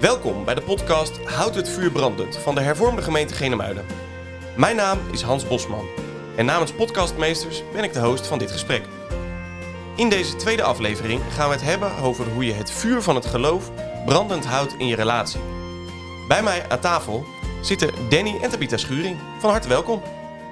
Welkom 0.00 0.44
bij 0.44 0.54
de 0.54 0.60
podcast 0.62 1.18
Houd 1.24 1.54
het 1.54 1.68
vuur 1.68 1.90
brandend 1.90 2.36
van 2.36 2.54
de 2.54 2.60
hervormde 2.60 3.02
gemeente 3.02 3.34
Genemuiden. 3.34 3.84
Mijn 4.56 4.76
naam 4.76 4.98
is 5.12 5.22
Hans 5.22 5.46
Bosman 5.46 5.86
en 6.36 6.44
namens 6.44 6.72
podcastmeesters 6.72 7.62
ben 7.72 7.84
ik 7.84 7.92
de 7.92 8.00
host 8.00 8.26
van 8.26 8.38
dit 8.38 8.50
gesprek. 8.50 8.82
In 9.96 10.08
deze 10.08 10.36
tweede 10.36 10.62
aflevering 10.62 11.20
gaan 11.30 11.48
we 11.48 11.54
het 11.54 11.64
hebben 11.64 11.96
over 11.96 12.28
hoe 12.32 12.44
je 12.44 12.52
het 12.52 12.70
vuur 12.70 13.02
van 13.02 13.14
het 13.14 13.26
geloof 13.26 13.70
brandend 14.04 14.46
houdt 14.46 14.74
in 14.78 14.86
je 14.86 14.96
relatie. 14.96 15.40
Bij 16.28 16.42
mij 16.42 16.68
aan 16.68 16.80
tafel 16.80 17.24
zitten 17.62 17.90
Danny 18.08 18.38
en 18.42 18.50
Tabitha 18.50 18.76
Schuring. 18.76 19.16
Van 19.40 19.50
harte 19.50 19.68
welkom. 19.68 20.02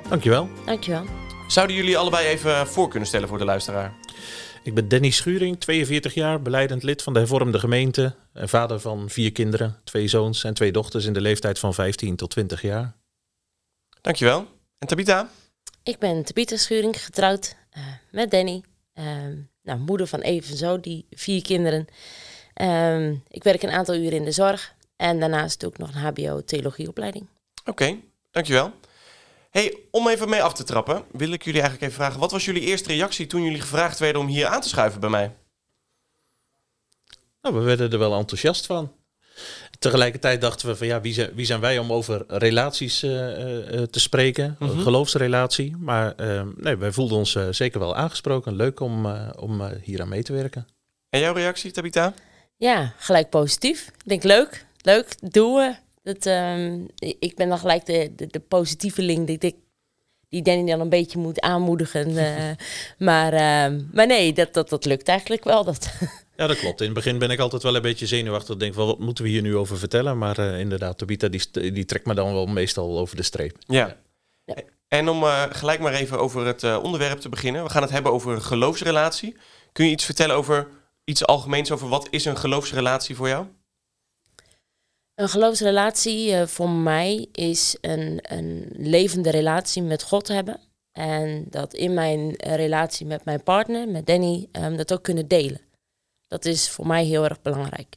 Dankjewel. 0.09 0.49
Dankjewel. 0.65 1.05
Zouden 1.47 1.77
jullie 1.77 1.99
allebei 1.99 2.27
even 2.27 2.67
voor 2.67 2.89
kunnen 2.89 3.09
stellen 3.09 3.29
voor 3.29 3.39
de 3.39 3.45
luisteraar? 3.45 3.95
Ik 4.63 4.75
ben 4.75 4.89
Danny 4.89 5.11
Schuring, 5.11 5.61
42 5.61 6.15
jaar, 6.15 6.43
beleidend 6.43 6.83
lid 6.83 7.03
van 7.03 7.13
de 7.13 7.19
hervormde 7.19 7.59
gemeente. 7.59 8.15
En 8.39 8.49
vader 8.49 8.81
van 8.81 9.11
vier 9.11 9.33
kinderen, 9.33 9.81
twee 9.85 10.09
zoons 10.09 10.45
en 10.45 10.55
twee 10.55 10.73
dochters 10.73 11.05
in 11.05 11.13
de 11.13 11.21
leeftijd 11.21 11.59
van 11.59 11.75
15 11.75 12.17
tot 12.17 12.31
20 12.31 12.63
jaar. 12.63 12.97
Dankjewel. 14.01 14.47
En 14.79 14.87
Tabitha? 14.87 15.31
Ik 15.83 15.99
ben 15.99 16.25
Tabitha 16.25 16.57
Schuring, 16.57 17.05
getrouwd 17.05 17.57
uh, 17.77 17.85
met 18.11 18.31
Danny. 18.31 18.63
Uh, 18.95 19.05
nou, 19.63 19.79
moeder 19.79 20.07
van 20.07 20.21
even 20.21 20.57
zo, 20.57 20.81
die 20.81 21.07
vier 21.11 21.43
kinderen. 21.43 21.87
Uh, 22.55 23.11
ik 23.11 23.43
werk 23.43 23.63
een 23.63 23.71
aantal 23.71 23.95
uren 23.95 24.19
in 24.19 24.25
de 24.25 24.33
zorg. 24.33 24.75
En 24.97 25.21
daarnaast 25.21 25.61
doe 25.61 25.71
ik 25.71 25.79
nog 25.79 25.95
een 25.95 26.01
HBO-theologieopleiding. 26.01 27.27
Oké, 27.61 27.71
okay, 27.71 28.05
dankjewel. 28.31 28.73
Hey, 29.51 29.79
om 29.91 30.09
even 30.09 30.29
mee 30.29 30.43
af 30.43 30.53
te 30.53 30.65
trappen, 30.65 31.05
wil 31.13 31.33
ik 31.33 31.43
jullie 31.43 31.61
eigenlijk 31.61 31.91
even 31.91 32.03
vragen: 32.03 32.21
wat 32.21 32.31
was 32.31 32.45
jullie 32.45 32.63
eerste 32.63 32.89
reactie 32.89 33.27
toen 33.27 33.43
jullie 33.43 33.61
gevraagd 33.61 33.99
werden 33.99 34.23
om 34.23 34.29
hier 34.29 34.47
aan 34.47 34.61
te 34.61 34.69
schuiven 34.69 35.01
bij 35.01 35.11
mij? 35.11 35.35
Nou, 37.49 37.61
we 37.61 37.67
werden 37.67 37.91
er 37.91 37.99
wel 37.99 38.19
enthousiast 38.19 38.67
van. 38.67 38.93
Tegelijkertijd 39.79 40.41
dachten 40.41 40.69
we 40.69 40.77
van 40.77 40.87
ja, 40.87 41.01
wie 41.01 41.13
zijn, 41.13 41.31
wie 41.35 41.47
zijn 41.47 41.61
wij 41.61 41.79
om 41.79 41.93
over 41.93 42.25
relaties 42.29 43.05
uh, 43.05 43.11
uh, 43.11 43.83
te 43.83 44.01
spreken, 44.01 44.57
mm 44.59 44.69
-hmm. 44.69 44.81
geloofsrelatie. 44.81 45.77
Maar 45.77 46.15
uh, 46.17 46.43
nee, 46.57 46.77
wij 46.77 46.93
voelden 46.93 47.19
ons 47.19 47.39
zeker 47.51 47.81
wel 47.81 47.97
aangesproken. 47.97 48.57
Leuk 48.57 48.81
om, 48.81 49.07
om 49.39 49.63
hier 49.83 50.01
aan 50.01 50.09
mee 50.09 50.23
te 50.23 50.33
werken. 50.33 50.67
En 51.11 51.21
jouw 51.21 51.35
reactie, 51.35 51.71
Tabitha? 51.71 52.15
Ja, 52.57 52.95
gelijk 52.99 53.31
positief. 53.31 53.87
Ik 53.87 54.09
denk 54.09 54.23
leuk, 54.23 54.67
leuk, 54.81 55.15
doen 55.21 55.55
we. 55.55 55.75
Dat, 56.03 56.27
um, 56.27 56.89
ik 56.99 57.37
ben 57.37 57.49
dan 57.49 57.59
gelijk 57.59 57.87
de, 57.87 58.13
de, 58.17 58.27
de 58.27 58.41
positieve 58.41 59.03
link 59.03 59.27
die, 59.27 59.39
die, 59.39 59.65
die 60.29 60.43
Danny 60.43 60.71
dan 60.71 60.81
een 60.81 60.89
beetje 60.89 61.19
moet 61.19 61.41
aanmoedigen. 61.41 62.11
Uh, 62.11 62.51
maar, 63.09 63.33
uh, 63.33 63.81
maar 63.93 64.07
nee, 64.07 64.33
dat, 64.33 64.55
dat, 64.55 64.69
dat 64.69 64.85
lukt 64.85 65.09
eigenlijk 65.09 65.45
wel. 65.45 65.65
Dat. 65.65 65.93
Ja, 66.39 66.47
dat 66.47 66.59
klopt. 66.59 66.81
In 66.81 66.87
het 66.87 66.95
begin 66.95 67.19
ben 67.19 67.31
ik 67.31 67.39
altijd 67.39 67.63
wel 67.63 67.75
een 67.75 67.83
beetje 67.83 68.07
zenuwachtig. 68.07 68.57
Denk 68.57 68.75
van, 68.75 68.87
wat 68.87 68.99
moeten 68.99 69.25
we 69.25 69.31
hier 69.31 69.43
nu 69.43 69.57
over 69.57 69.79
vertellen? 69.79 70.19
Maar 70.19 70.39
uh, 70.39 70.61
inderdaad, 70.61 70.99
Tabita 70.99 71.29
die, 71.29 71.73
die 71.73 71.85
trekt 71.85 72.07
me 72.07 72.15
dan 72.15 72.33
wel 72.33 72.47
meestal 72.47 72.99
over 72.99 73.17
de 73.17 73.23
streep. 73.23 73.57
Ja. 73.67 73.97
ja. 74.45 74.55
En 74.89 75.09
om 75.09 75.23
gelijk 75.51 75.81
maar 75.81 75.93
even 75.93 76.19
over 76.19 76.47
het 76.47 76.79
onderwerp 76.79 77.19
te 77.19 77.29
beginnen. 77.29 77.65
We 77.65 77.71
gaan 77.71 77.83
het 77.83 77.91
hebben 77.91 78.13
over 78.13 78.33
een 78.33 78.43
geloofsrelatie. 78.43 79.37
Kun 79.73 79.85
je 79.85 79.91
iets 79.91 80.05
vertellen 80.05 80.37
over 80.37 80.69
iets 81.05 81.27
algemeens 81.27 81.71
over 81.71 81.89
wat 81.89 82.09
is 82.11 82.25
een 82.25 82.37
geloofsrelatie 82.37 83.17
voor 83.17 83.29
jou? 83.29 83.47
Een 85.15 85.29
geloofsrelatie 85.29 86.31
uh, 86.31 86.47
voor 86.47 86.71
mij 86.71 87.27
is 87.33 87.77
een, 87.81 88.19
een 88.23 88.73
levende 88.77 89.31
relatie 89.31 89.83
met 89.83 90.03
God 90.03 90.29
hebben. 90.29 90.61
En 90.93 91.45
dat 91.51 91.75
in 91.75 91.95
mijn 91.95 92.35
relatie 92.37 93.07
met 93.07 93.25
mijn 93.25 93.43
partner, 93.43 93.89
met 93.89 94.07
Danny, 94.07 94.49
um, 94.53 94.77
dat 94.77 94.93
ook 94.93 95.03
kunnen 95.03 95.29
delen. 95.29 95.68
Dat 96.29 96.45
is 96.45 96.71
voor 96.71 96.87
mij 96.87 97.05
heel 97.05 97.25
erg 97.25 97.43
belangrijk. 97.43 97.97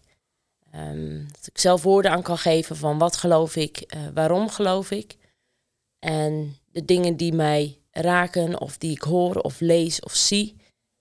Um, 0.76 1.28
dat 1.32 1.48
ik 1.48 1.58
zelf 1.58 1.84
woorden 1.84 2.12
aan 2.12 2.22
kan 2.22 2.38
geven 2.38 2.76
van 2.76 2.98
wat 2.98 3.18
geloof 3.18 3.56
ik, 3.56 3.94
uh, 3.96 4.02
waarom 4.14 4.50
geloof 4.50 4.92
ik. 4.92 5.16
En 6.00 6.58
de 6.72 6.86
dingen 6.86 7.16
die 7.16 7.34
mij 7.34 7.80
raken 7.92 8.60
of 8.60 8.78
die 8.78 8.92
ik 8.92 9.02
hoor 9.02 9.36
of 9.36 9.60
lees 9.60 10.00
of 10.00 10.16
zie, 10.16 10.56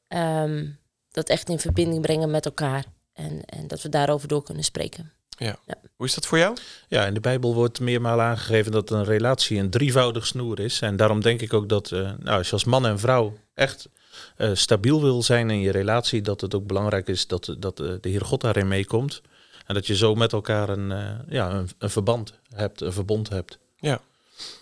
um, 0.09 0.79
dat 1.11 1.29
echt 1.29 1.49
in 1.49 1.59
verbinding 1.59 2.03
brengen 2.03 2.31
met 2.31 2.45
elkaar. 2.45 2.85
En, 3.13 3.45
en 3.45 3.69
dat 3.69 3.83
we 3.83 3.89
daarover 3.89 4.29
door 4.29 4.43
kunnen 4.43 4.65
spreken. 4.65 5.13
Ja. 5.29 5.59
ja. 5.67 5.75
Hoe 5.97 6.07
is 6.07 6.15
dat 6.15 6.27
voor 6.27 6.39
jou? 6.39 6.57
Ja, 6.89 7.07
in 7.07 7.15
de 7.15 7.21
Bijbel 7.21 7.55
wordt 7.55 7.81
meermaal 7.81 8.21
aangegeven 8.21 8.73
dat 8.73 8.91
een 8.91 9.05
relatie 9.05 9.59
een 9.59 9.71
drievoudig 9.71 10.27
snoer 10.27 10.61
is. 10.61 10.81
En 10.81 10.97
daarom 10.97 11.21
denk 11.21 11.41
ik 11.41 11.53
ook 11.53 11.69
dat 11.69 11.91
uh, 11.91 12.01
nou, 12.01 12.39
als 12.39 12.47
je 12.47 12.53
als 12.53 12.65
man 12.65 12.87
en 12.87 12.99
vrouw 12.99 13.37
echt 13.55 13.89
uh, 14.37 14.51
stabiel 14.55 15.03
wil 15.03 15.23
zijn 15.23 15.51
in 15.51 15.61
je 15.61 15.71
relatie, 15.71 16.23
dat 16.23 16.41
het 16.41 16.55
ook 16.55 16.67
belangrijk 16.67 17.09
is 17.09 17.27
dat, 17.27 17.57
dat 17.59 17.81
uh, 17.81 17.93
de 18.01 18.09
Heer 18.09 18.25
God 18.25 18.41
daarin 18.41 18.69
meekomt. 18.69 19.23
En 19.67 19.75
dat 19.75 19.87
je 19.87 19.97
zo 19.97 20.15
met 20.15 20.33
elkaar 20.33 20.69
een, 20.69 20.89
ja, 21.29 21.51
een, 21.51 21.69
een, 21.79 21.91
verband 21.91 22.33
hebt, 22.55 22.81
een 22.81 22.93
verbond 22.93 23.29
hebt. 23.29 23.59
Ja. 23.77 24.01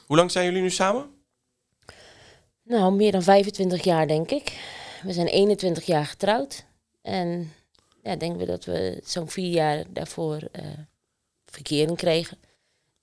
Hoe 0.07 0.17
lang 0.17 0.31
zijn 0.31 0.45
jullie 0.45 0.63
nu 0.63 0.71
samen? 0.71 1.07
Nou, 2.63 2.93
meer 2.93 3.13
dan 3.13 3.23
25 3.23 3.85
jaar 3.85 4.07
denk 4.07 4.31
ik. 4.31 4.53
We 5.03 5.13
zijn 5.13 5.27
21 5.27 5.85
jaar 5.85 6.07
getrouwd. 6.07 6.65
En 7.03 7.53
ja, 8.03 8.17
denken 8.17 8.39
we 8.39 8.47
dat 8.47 8.65
we 8.65 9.01
zo'n 9.05 9.29
vier 9.29 9.51
jaar 9.51 9.85
daarvoor 9.89 10.35
uh, 10.35 10.67
verkering 11.47 11.97
kregen. 11.97 12.39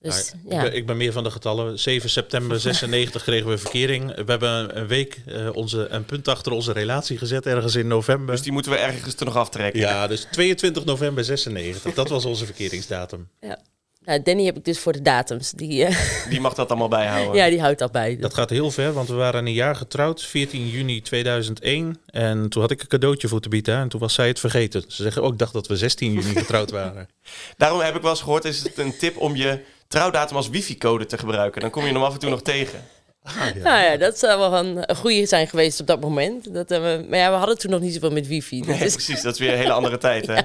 Dus, 0.06 0.32
ja, 0.48 0.56
ja. 0.56 0.64
Ik, 0.64 0.70
ben, 0.70 0.78
ik, 0.78 0.86
ben, 0.86 0.96
meer 0.96 1.12
van 1.12 1.24
de 1.24 1.30
getallen. 1.30 1.78
7 1.78 2.10
september 2.10 2.60
96 2.60 3.22
kregen 3.22 3.48
we 3.48 3.58
verkering. 3.58 4.14
We 4.14 4.30
hebben 4.30 4.78
een 4.78 4.86
week 4.86 5.20
uh, 5.26 5.48
onze, 5.56 5.88
een 5.88 6.04
punt 6.04 6.28
achter 6.28 6.52
onze 6.52 6.72
relatie 6.72 7.18
gezet, 7.18 7.46
ergens 7.46 7.74
in 7.74 7.86
november. 7.86 8.34
Dus 8.34 8.44
die 8.44 8.52
moeten 8.52 8.72
we 8.72 8.78
ergens 8.78 9.14
er 9.14 9.24
nog 9.24 9.36
aftrekken. 9.36 9.80
Ja, 9.80 10.06
dus 10.06 10.26
22 10.30 10.84
november 10.84 11.24
96. 11.24 11.94
dat 11.94 12.08
was 12.08 12.24
onze 12.24 12.44
verkeringsdatum. 12.44 13.28
Ja. 13.40 13.58
Nou, 14.06 14.22
Danny 14.22 14.44
heb 14.44 14.56
ik 14.56 14.64
dus 14.64 14.78
voor 14.78 14.92
de 14.92 15.02
datums. 15.02 15.50
Die, 15.50 15.88
uh... 15.88 15.98
die 16.30 16.40
mag 16.40 16.54
dat 16.54 16.68
allemaal 16.68 16.88
bijhouden. 16.88 17.34
Ja, 17.34 17.48
die 17.48 17.60
houdt 17.60 17.78
dat 17.78 17.92
bij. 17.92 18.16
Dat 18.20 18.34
gaat 18.34 18.50
heel 18.50 18.70
ver, 18.70 18.92
want 18.92 19.08
we 19.08 19.14
waren 19.14 19.46
een 19.46 19.52
jaar 19.52 19.76
getrouwd, 19.76 20.22
14 20.22 20.68
juni 20.68 21.00
2001. 21.00 21.98
En 22.06 22.48
toen 22.48 22.62
had 22.62 22.70
ik 22.70 22.80
een 22.80 22.86
cadeautje 22.86 23.28
voor 23.28 23.40
te 23.40 23.48
bieden 23.48 23.76
en 23.76 23.88
toen 23.88 24.00
was 24.00 24.14
zij 24.14 24.28
het 24.28 24.40
vergeten. 24.40 24.84
Ze 24.88 25.02
zeggen 25.02 25.22
ook, 25.22 25.32
oh, 25.32 25.38
dacht 25.38 25.52
dat 25.52 25.66
we 25.66 25.76
16 25.76 26.12
juni 26.12 26.34
getrouwd 26.34 26.70
waren. 26.70 27.08
Daarom 27.56 27.80
heb 27.80 27.94
ik 27.94 28.02
wel 28.02 28.10
eens 28.10 28.20
gehoord, 28.20 28.44
is 28.44 28.62
het 28.62 28.78
een 28.78 28.96
tip 28.96 29.16
om 29.16 29.36
je 29.36 29.58
trouwdatum 29.88 30.36
als 30.36 30.48
wifi-code 30.48 31.06
te 31.06 31.18
gebruiken. 31.18 31.60
Dan 31.60 31.70
kom 31.70 31.86
je 31.86 31.92
hem 31.92 32.02
af 32.02 32.12
en 32.12 32.18
toe 32.18 32.30
nog 32.30 32.42
tegen. 32.42 32.84
Ah, 33.22 33.34
ja. 33.54 33.62
Nou 33.62 33.82
ja, 33.82 33.96
dat 33.96 34.18
zou 34.18 34.38
wel 34.38 34.58
een, 34.58 34.90
een 34.90 34.96
goede 34.96 35.26
zijn 35.26 35.48
geweest 35.48 35.80
op 35.80 35.86
dat 35.86 36.00
moment. 36.00 36.54
Dat, 36.54 36.70
uh, 36.70 36.78
maar 36.80 37.18
ja, 37.18 37.30
we 37.30 37.36
hadden 37.36 37.58
toen 37.58 37.70
nog 37.70 37.80
niet 37.80 37.94
zoveel 37.94 38.10
met 38.10 38.26
wifi. 38.26 38.60
Nee, 38.60 38.84
is... 38.84 38.92
precies. 38.92 39.22
Dat 39.22 39.32
is 39.32 39.40
weer 39.40 39.52
een 39.52 39.58
hele 39.58 39.72
andere 39.72 39.98
tijd, 39.98 40.26
hè? 40.26 40.34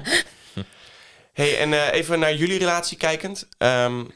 Hey, 1.32 1.58
en 1.58 1.72
uh, 1.72 1.92
even 1.92 2.18
naar 2.18 2.34
jullie 2.34 2.58
relatie 2.58 2.96
kijkend. 2.96 3.48
Um, 3.58 4.10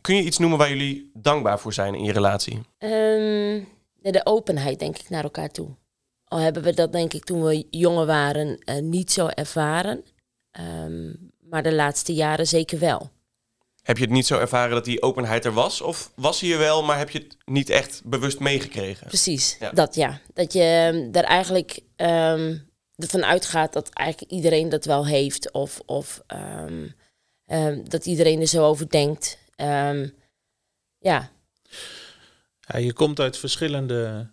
kun 0.00 0.16
je 0.16 0.22
iets 0.22 0.38
noemen 0.38 0.58
waar 0.58 0.68
jullie 0.68 1.10
dankbaar 1.14 1.58
voor 1.58 1.72
zijn 1.72 1.94
in 1.94 2.04
je 2.04 2.12
relatie? 2.12 2.54
Um, 2.78 3.68
de 4.00 4.20
openheid, 4.24 4.78
denk 4.78 4.98
ik, 4.98 5.10
naar 5.10 5.22
elkaar 5.22 5.50
toe. 5.50 5.68
Al 6.24 6.38
hebben 6.38 6.62
we 6.62 6.74
dat, 6.74 6.92
denk 6.92 7.12
ik, 7.12 7.24
toen 7.24 7.42
we 7.42 7.66
jonger 7.70 8.06
waren, 8.06 8.62
uh, 8.64 8.78
niet 8.78 9.12
zo 9.12 9.26
ervaren. 9.26 10.04
Um, 10.60 11.30
maar 11.40 11.62
de 11.62 11.72
laatste 11.72 12.14
jaren 12.14 12.46
zeker 12.46 12.78
wel. 12.78 13.10
Heb 13.82 13.96
je 13.96 14.02
het 14.04 14.12
niet 14.12 14.26
zo 14.26 14.38
ervaren 14.38 14.74
dat 14.74 14.84
die 14.84 15.02
openheid 15.02 15.44
er 15.44 15.52
was? 15.52 15.80
Of 15.80 16.12
was 16.14 16.40
hij 16.40 16.52
er 16.52 16.58
wel, 16.58 16.82
maar 16.82 16.98
heb 16.98 17.10
je 17.10 17.18
het 17.18 17.36
niet 17.44 17.70
echt 17.70 18.02
bewust 18.04 18.38
meegekregen? 18.38 19.06
Precies, 19.06 19.56
ja. 19.60 19.70
dat 19.70 19.94
ja. 19.94 20.20
Dat 20.34 20.52
je 20.52 21.08
er 21.12 21.24
eigenlijk 21.24 21.80
um, 21.96 22.70
ervan 22.96 23.24
uitgaat 23.24 23.72
dat 23.72 23.88
eigenlijk 23.88 24.32
iedereen 24.32 24.68
dat 24.68 24.84
wel 24.84 25.06
heeft. 25.06 25.50
Of, 25.50 25.80
of 25.86 26.22
um, 26.26 26.94
um, 27.46 27.88
dat 27.88 28.06
iedereen 28.06 28.40
er 28.40 28.46
zo 28.46 28.64
over 28.64 28.90
denkt. 28.90 29.38
Um, 29.56 30.14
ja. 30.98 31.30
ja. 32.60 32.78
Je 32.78 32.92
komt 32.92 33.20
uit 33.20 33.36
verschillende 33.36 34.30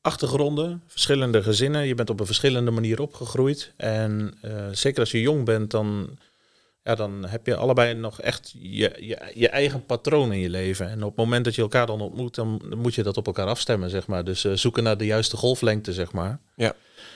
achtergronden, 0.00 0.82
verschillende 0.86 1.42
gezinnen. 1.42 1.86
Je 1.86 1.94
bent 1.94 2.10
op 2.10 2.20
een 2.20 2.26
verschillende 2.26 2.70
manier 2.70 3.00
opgegroeid. 3.00 3.72
En 3.76 4.38
uh, 4.44 4.68
zeker 4.72 5.00
als 5.00 5.10
je 5.10 5.20
jong 5.20 5.44
bent, 5.44 5.70
dan, 5.70 6.18
ja, 6.82 6.94
dan 6.94 7.26
heb 7.26 7.46
je 7.46 7.56
allebei 7.56 7.94
nog 7.94 8.20
echt 8.20 8.54
je, 8.58 8.96
je, 8.98 9.32
je, 9.34 9.48
eigen 9.48 9.86
patroon 9.86 10.32
in 10.32 10.38
je 10.38 10.50
leven. 10.50 10.88
En 10.88 11.02
op 11.02 11.08
het 11.08 11.16
moment 11.16 11.44
dat 11.44 11.54
je 11.54 11.62
elkaar 11.62 11.86
dan 11.86 12.00
ontmoet, 12.00 12.34
dan 12.34 12.62
moet 12.76 12.94
je 12.94 13.02
dat 13.02 13.16
op 13.16 13.26
elkaar 13.26 13.46
afstemmen, 13.46 13.90
zeg 13.90 14.06
maar. 14.06 14.24
Dus 14.24 14.44
uh, 14.44 14.52
zoeken 14.52 14.82
naar 14.82 14.96
de 14.96 15.06
juiste 15.06 15.36
golflengte, 15.36 15.92
zeg 15.92 16.12
maar. 16.12 16.40
Ja. 16.56 16.74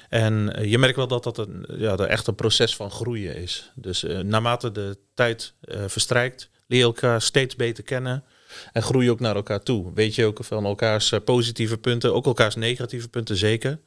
En 0.08 0.56
uh, 0.58 0.70
je 0.70 0.78
merkt 0.78 0.96
wel 0.96 1.06
dat 1.06 1.24
dat 1.24 1.38
een, 1.38 1.66
ja, 1.68 1.96
dat 1.96 2.08
echt 2.08 2.26
een 2.26 2.34
proces 2.34 2.76
van 2.76 2.90
groeien 2.90 3.36
is. 3.36 3.72
Dus 3.74 4.04
uh, 4.04 4.18
naarmate 4.18 4.72
de 4.72 4.98
tijd 5.14 5.54
verstrijkt, 5.86 6.50
leer 6.66 6.78
je 6.78 6.84
elkaar 6.84 7.22
steeds 7.22 7.56
beter 7.56 7.84
kennen. 7.84 8.24
En 8.72 8.82
groei 8.82 9.04
je 9.04 9.10
ook 9.10 9.20
naar 9.20 9.36
elkaar 9.36 9.62
toe. 9.62 9.92
Weet 9.94 10.14
je 10.14 10.26
ook 10.26 10.44
van 10.44 10.64
elkaars 10.64 11.12
positieve 11.24 11.78
punten, 11.78 12.14
ook 12.14 12.26
elkaars 12.26 12.54
negatieve 12.54 13.08
punten 13.08 13.36
zeker. 13.36 13.78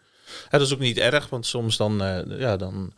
Dat 0.49 0.61
is 0.61 0.73
ook 0.73 0.79
niet 0.79 0.97
erg, 0.97 1.29
want 1.29 1.45
soms 1.45 1.77
dan, 1.77 1.97
ja, 2.27 2.57
dan, 2.57 2.93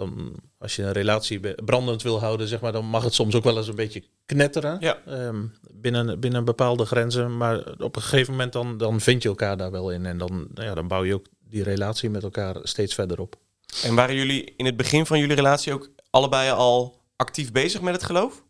dan 0.00 0.34
als 0.58 0.76
je 0.76 0.82
een 0.82 0.92
relatie 0.92 1.54
brandend 1.64 2.02
wil 2.02 2.20
houden, 2.20 2.48
zeg 2.48 2.60
maar, 2.60 2.72
dan 2.72 2.84
mag 2.84 3.04
het 3.04 3.14
soms 3.14 3.34
ook 3.34 3.44
wel 3.44 3.56
eens 3.56 3.68
een 3.68 3.74
beetje 3.74 4.02
knetteren. 4.26 4.76
Ja. 4.80 4.98
Um, 5.08 5.52
binnen, 5.72 6.20
binnen 6.20 6.44
bepaalde 6.44 6.84
grenzen. 6.84 7.36
Maar 7.36 7.74
op 7.78 7.96
een 7.96 8.02
gegeven 8.02 8.32
moment 8.32 8.52
dan, 8.52 8.78
dan 8.78 9.00
vind 9.00 9.22
je 9.22 9.28
elkaar 9.28 9.56
daar 9.56 9.70
wel 9.70 9.90
in. 9.90 10.06
En 10.06 10.18
dan, 10.18 10.48
ja, 10.54 10.74
dan 10.74 10.88
bouw 10.88 11.04
je 11.04 11.14
ook 11.14 11.26
die 11.48 11.62
relatie 11.62 12.10
met 12.10 12.22
elkaar 12.22 12.56
steeds 12.62 12.94
verder 12.94 13.20
op. 13.20 13.36
En 13.84 13.94
waren 13.94 14.14
jullie 14.14 14.54
in 14.56 14.64
het 14.64 14.76
begin 14.76 15.06
van 15.06 15.18
jullie 15.18 15.36
relatie 15.36 15.72
ook 15.72 15.90
allebei 16.10 16.50
al 16.50 17.00
actief 17.16 17.52
bezig 17.52 17.80
met 17.80 17.94
het 17.94 18.02
geloof? 18.02 18.44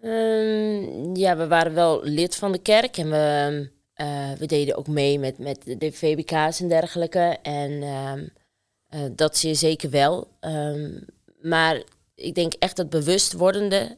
Ehm, 0.00 1.16
ja, 1.16 1.36
we 1.36 1.46
waren 1.48 1.74
wel 1.74 2.00
lid 2.04 2.36
van 2.36 2.52
de 2.52 2.58
kerk 2.58 2.96
en 2.96 3.10
we, 3.10 3.70
eh, 3.94 4.32
we 4.32 4.46
deden 4.46 4.76
ook 4.76 4.86
mee 4.86 5.18
met, 5.18 5.38
met 5.38 5.74
de 5.78 5.92
VBK's 5.92 6.60
en 6.60 6.68
dergelijke. 6.68 7.38
En 7.42 7.82
ehm, 7.82 8.26
eh, 8.92 9.00
dat 9.12 9.36
zie 9.36 9.48
je 9.48 9.54
zeker 9.54 9.90
wel. 9.90 10.28
Ehm, 10.40 11.00
maar 11.40 11.82
ik 12.14 12.34
denk 12.34 12.52
echt 12.52 12.76
dat 12.76 12.90
bewust 12.90 13.32
wordende, 13.32 13.96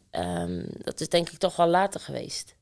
dat 0.84 1.00
is 1.00 1.08
denk 1.08 1.30
ik 1.30 1.38
toch 1.38 1.56
wel 1.56 1.66
later 1.66 2.00
geweest. 2.00 2.54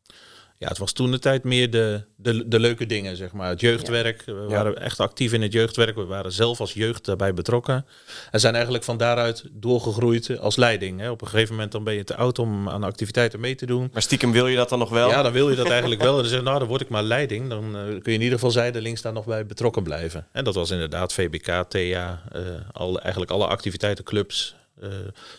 Ja, 0.63 0.69
het 0.69 0.79
was 0.79 0.93
toen 0.93 1.11
de 1.11 1.19
tijd 1.19 1.45
meer 1.45 1.71
de, 1.71 2.05
de, 2.17 2.49
de 2.49 2.61
leuke 2.61 2.87
dingen, 2.87 3.17
zeg 3.17 3.33
maar. 3.33 3.49
Het 3.49 3.61
jeugdwerk. 3.61 4.23
We 4.25 4.47
waren 4.49 4.81
echt 4.81 5.01
actief 5.01 5.33
in 5.33 5.43
het 5.43 5.53
jeugdwerk. 5.53 5.97
We 5.97 6.05
waren 6.05 6.33
zelf 6.33 6.61
als 6.61 6.73
jeugd 6.73 7.05
daarbij 7.05 7.35
betrokken. 7.35 7.87
En 8.31 8.41
zijn 8.41 8.55
eigenlijk 8.55 8.85
van 8.85 8.97
daaruit 8.97 9.45
doorgegroeid 9.53 10.39
als 10.39 10.57
leiding. 10.57 11.01
Hè. 11.01 11.11
Op 11.11 11.21
een 11.21 11.29
gegeven 11.29 11.55
moment 11.55 11.73
dan 11.73 11.85
ben 11.85 11.95
je 11.95 12.05
te 12.05 12.17
oud 12.17 12.39
om 12.39 12.69
aan 12.69 12.85
activiteiten 12.85 13.41
mee 13.41 13.55
te 13.55 13.67
doen. 13.67 13.91
Maar 13.93 14.03
stiekem 14.03 14.33
wil 14.33 14.47
je 14.47 14.57
dat 14.57 14.69
dan 14.69 14.79
nog 14.79 14.91
wel? 14.91 15.09
Ja, 15.09 15.23
dan 15.23 15.33
wil 15.33 15.51
je 15.51 15.57
dat 15.57 15.71
eigenlijk 15.71 16.03
wel. 16.03 16.17
En 16.17 16.21
dan 16.21 16.29
zeg 16.29 16.39
je, 16.39 16.45
nou, 16.45 16.59
dan 16.59 16.69
word 16.69 16.81
ik 16.81 16.89
maar 16.89 17.03
leiding. 17.03 17.49
Dan 17.49 17.65
uh, 17.65 17.83
kun 17.83 18.13
je 18.13 18.19
in 18.19 18.21
ieder 18.21 18.33
geval 18.33 18.51
zijdelings 18.51 19.03
daar 19.03 19.13
nog 19.13 19.25
bij 19.25 19.47
betrokken 19.47 19.83
blijven. 19.83 20.27
En 20.33 20.45
dat 20.45 20.55
was 20.55 20.71
inderdaad 20.71 21.13
VBK, 21.13 21.65
TEA, 21.69 22.23
uh, 22.37 22.41
al, 22.73 23.01
eigenlijk 23.01 23.33
alle 23.33 23.47
activiteiten, 23.47 24.05
clubs, 24.05 24.57
uh, 24.83 24.89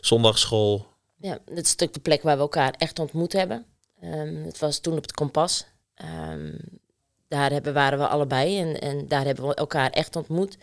zondagsschool. 0.02 0.88
Ja, 1.18 1.38
dat 1.46 1.64
is 1.64 1.70
stuk 1.70 1.94
de 1.94 2.00
plek 2.00 2.22
waar 2.22 2.36
we 2.36 2.42
elkaar 2.42 2.74
echt 2.78 3.00
ontmoet 3.00 3.34
hebben. 3.34 3.66
Um, 4.04 4.44
het 4.44 4.60
was 4.60 4.80
toen 4.80 4.98
op 4.98 5.02
het 5.02 5.12
kompas. 5.12 5.66
Um, 6.30 6.60
daar 7.28 7.52
hebben, 7.52 7.74
waren 7.74 8.00
we 8.00 8.08
allebei 8.08 8.60
en, 8.60 8.80
en 8.80 9.08
daar 9.08 9.26
hebben 9.26 9.48
we 9.48 9.54
elkaar 9.54 9.90
echt 9.90 10.16
ontmoet. 10.16 10.58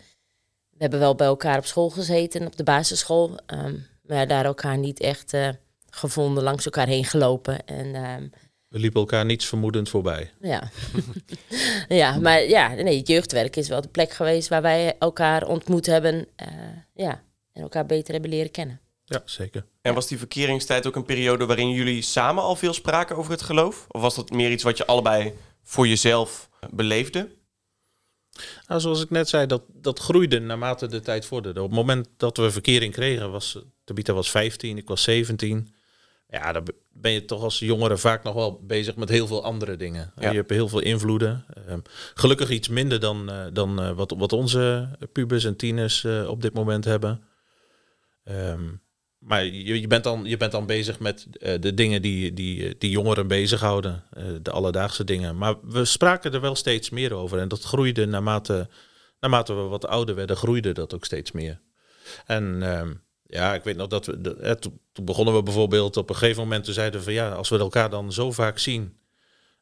We 0.69 0.77
hebben 0.77 0.99
wel 0.99 1.15
bij 1.15 1.27
elkaar 1.27 1.57
op 1.57 1.65
school 1.65 1.89
gezeten, 1.89 2.45
op 2.45 2.55
de 2.55 2.63
basisschool. 2.63 3.37
Um, 3.47 3.87
maar 4.01 4.27
daar 4.27 4.45
elkaar 4.45 4.77
niet 4.77 4.99
echt 4.99 5.33
uh, 5.33 5.49
gevonden, 5.89 6.43
langs 6.43 6.65
elkaar 6.65 6.87
heen 6.87 7.05
gelopen. 7.05 7.65
En, 7.65 8.31
we 8.71 8.79
liepen 8.79 8.99
elkaar 8.99 9.25
niets 9.25 9.45
vermoedend 9.45 9.89
voorbij. 9.89 10.31
Ja, 10.41 10.69
ja 12.01 12.19
maar 12.19 12.43
ja, 12.43 12.73
nee, 12.73 12.97
het 12.97 13.07
jeugdwerk 13.07 13.55
is 13.55 13.67
wel 13.67 13.81
de 13.81 13.87
plek 13.87 14.11
geweest 14.11 14.47
waar 14.47 14.61
wij 14.61 14.95
elkaar 14.99 15.47
ontmoet 15.47 15.85
hebben. 15.85 16.15
Uh, 16.15 16.47
ja, 16.93 17.21
en 17.53 17.61
elkaar 17.61 17.85
beter 17.85 18.13
hebben 18.13 18.31
leren 18.31 18.51
kennen. 18.51 18.79
Ja, 19.11 19.21
zeker. 19.25 19.65
En 19.81 19.93
was 19.93 20.07
die 20.07 20.17
verkeringstijd 20.17 20.87
ook 20.87 20.95
een 20.95 21.05
periode 21.05 21.45
waarin 21.45 21.71
jullie 21.71 22.01
samen 22.01 22.43
al 22.43 22.55
veel 22.55 22.73
spraken 22.73 23.15
over 23.15 23.31
het 23.31 23.41
geloof? 23.41 23.85
Of 23.87 24.01
was 24.01 24.15
dat 24.15 24.29
meer 24.29 24.51
iets 24.51 24.63
wat 24.63 24.77
je 24.77 24.85
allebei 24.85 25.33
voor 25.63 25.87
jezelf 25.87 26.49
beleefde? 26.69 27.29
Nou, 28.67 28.81
zoals 28.81 29.01
ik 29.01 29.09
net 29.09 29.29
zei, 29.29 29.45
dat, 29.45 29.61
dat 29.67 29.99
groeide 29.99 30.39
naarmate 30.39 30.87
de 30.87 30.99
tijd 30.99 31.25
vorderde. 31.25 31.61
Op 31.61 31.67
het 31.67 31.75
moment 31.75 32.07
dat 32.17 32.37
we 32.37 32.51
verkering 32.51 32.93
kregen, 32.93 33.31
was 33.31 33.59
Tabita 33.83 34.13
was 34.13 34.31
15, 34.31 34.77
ik 34.77 34.87
was 34.87 35.03
17. 35.03 35.73
Ja, 36.27 36.51
dan 36.51 36.67
ben 36.89 37.11
je 37.11 37.25
toch 37.25 37.43
als 37.43 37.59
jongere 37.59 37.97
vaak 37.97 38.23
nog 38.23 38.33
wel 38.33 38.59
bezig 38.63 38.95
met 38.95 39.09
heel 39.09 39.27
veel 39.27 39.43
andere 39.43 39.75
dingen. 39.75 40.13
Je 40.19 40.27
hebt 40.27 40.49
heel 40.49 40.67
veel 40.67 40.79
invloeden. 40.79 41.45
Uh, 41.67 41.73
gelukkig 42.13 42.49
iets 42.49 42.67
minder 42.67 42.99
dan, 42.99 43.29
uh, 43.29 43.45
dan 43.53 43.83
uh, 43.83 43.91
wat, 43.91 44.13
wat 44.17 44.33
onze 44.33 44.89
pubers 45.11 45.43
en 45.43 45.55
tieners 45.55 46.03
uh, 46.03 46.29
op 46.29 46.41
dit 46.41 46.53
moment 46.53 46.85
hebben. 46.85 47.23
Um, 48.23 48.81
maar 49.21 49.45
je, 49.45 49.87
bent 49.87 50.03
dan, 50.03 50.25
je 50.25 50.37
bent 50.37 50.51
dan 50.51 50.65
bezig 50.65 50.99
met 50.99 51.27
uh, 51.31 51.53
de 51.59 51.73
dingen 51.73 52.01
die, 52.01 52.33
die, 52.33 52.77
die 52.77 52.89
jongeren 52.89 53.27
bezighouden, 53.27 54.03
uh, 54.17 54.23
de 54.41 54.51
alledaagse 54.51 55.03
dingen. 55.03 55.37
Maar 55.37 55.55
we 55.63 55.85
spraken 55.85 56.33
er 56.33 56.41
wel 56.41 56.55
steeds 56.55 56.89
meer 56.89 57.13
over. 57.13 57.39
En 57.39 57.47
dat 57.47 57.63
groeide 57.63 58.05
naarmate, 58.05 58.69
naarmate 59.19 59.53
we 59.53 59.61
wat 59.61 59.87
ouder 59.87 60.15
werden, 60.15 60.35
groeide 60.37 60.71
dat 60.71 60.93
ook 60.93 61.05
steeds 61.05 61.31
meer. 61.31 61.61
En 62.25 62.59
uh, 62.61 62.81
ja, 63.25 63.53
ik 63.53 63.63
weet 63.63 63.75
nog 63.75 63.87
dat 63.87 64.05
we, 64.05 64.35
eh, 64.41 64.51
toen, 64.51 64.79
toen 64.91 65.05
begonnen 65.05 65.33
we 65.33 65.43
bijvoorbeeld 65.43 65.97
op 65.97 66.09
een 66.09 66.15
gegeven 66.15 66.41
moment, 66.41 66.63
te 66.63 66.73
zeiden 66.73 67.03
van 67.03 67.13
ja, 67.13 67.31
als 67.31 67.49
we 67.49 67.57
elkaar 67.57 67.89
dan 67.89 68.13
zo 68.13 68.31
vaak 68.31 68.57
zien, 68.57 68.97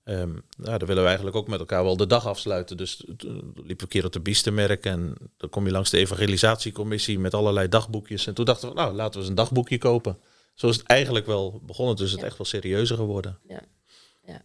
Um, 0.09 0.43
nou, 0.57 0.77
dan 0.77 0.87
willen 0.87 1.01
we 1.03 1.07
eigenlijk 1.07 1.37
ook 1.37 1.47
met 1.47 1.59
elkaar 1.59 1.83
wel 1.83 1.97
de 1.97 2.07
dag 2.07 2.27
afsluiten. 2.27 2.77
Dus 2.77 3.05
toen 3.17 3.53
liepen 3.55 3.65
we 3.65 3.83
een 3.83 3.87
keer 3.87 4.05
op 4.05 4.11
de 4.11 4.19
Biestenmerk 4.19 4.85
en 4.85 5.15
dan 5.37 5.49
kom 5.49 5.65
je 5.65 5.71
langs 5.71 5.89
de 5.89 5.97
evangelisatiecommissie 5.97 7.19
met 7.19 7.33
allerlei 7.33 7.69
dagboekjes. 7.69 8.27
En 8.27 8.33
toen 8.33 8.45
dachten 8.45 8.69
we, 8.69 8.75
nou, 8.75 8.93
laten 8.93 9.13
we 9.13 9.19
eens 9.19 9.29
een 9.29 9.35
dagboekje 9.35 9.77
kopen. 9.77 10.19
Zo 10.53 10.67
is 10.67 10.75
het 10.75 10.85
eigenlijk 10.85 11.25
wel 11.25 11.61
begonnen, 11.65 11.95
dus 11.95 12.11
het 12.11 12.19
ja. 12.19 12.25
echt 12.25 12.37
wel 12.37 12.47
serieuzer 12.47 12.97
geworden. 12.97 13.39
Ja. 13.47 13.61
ja. 14.21 14.41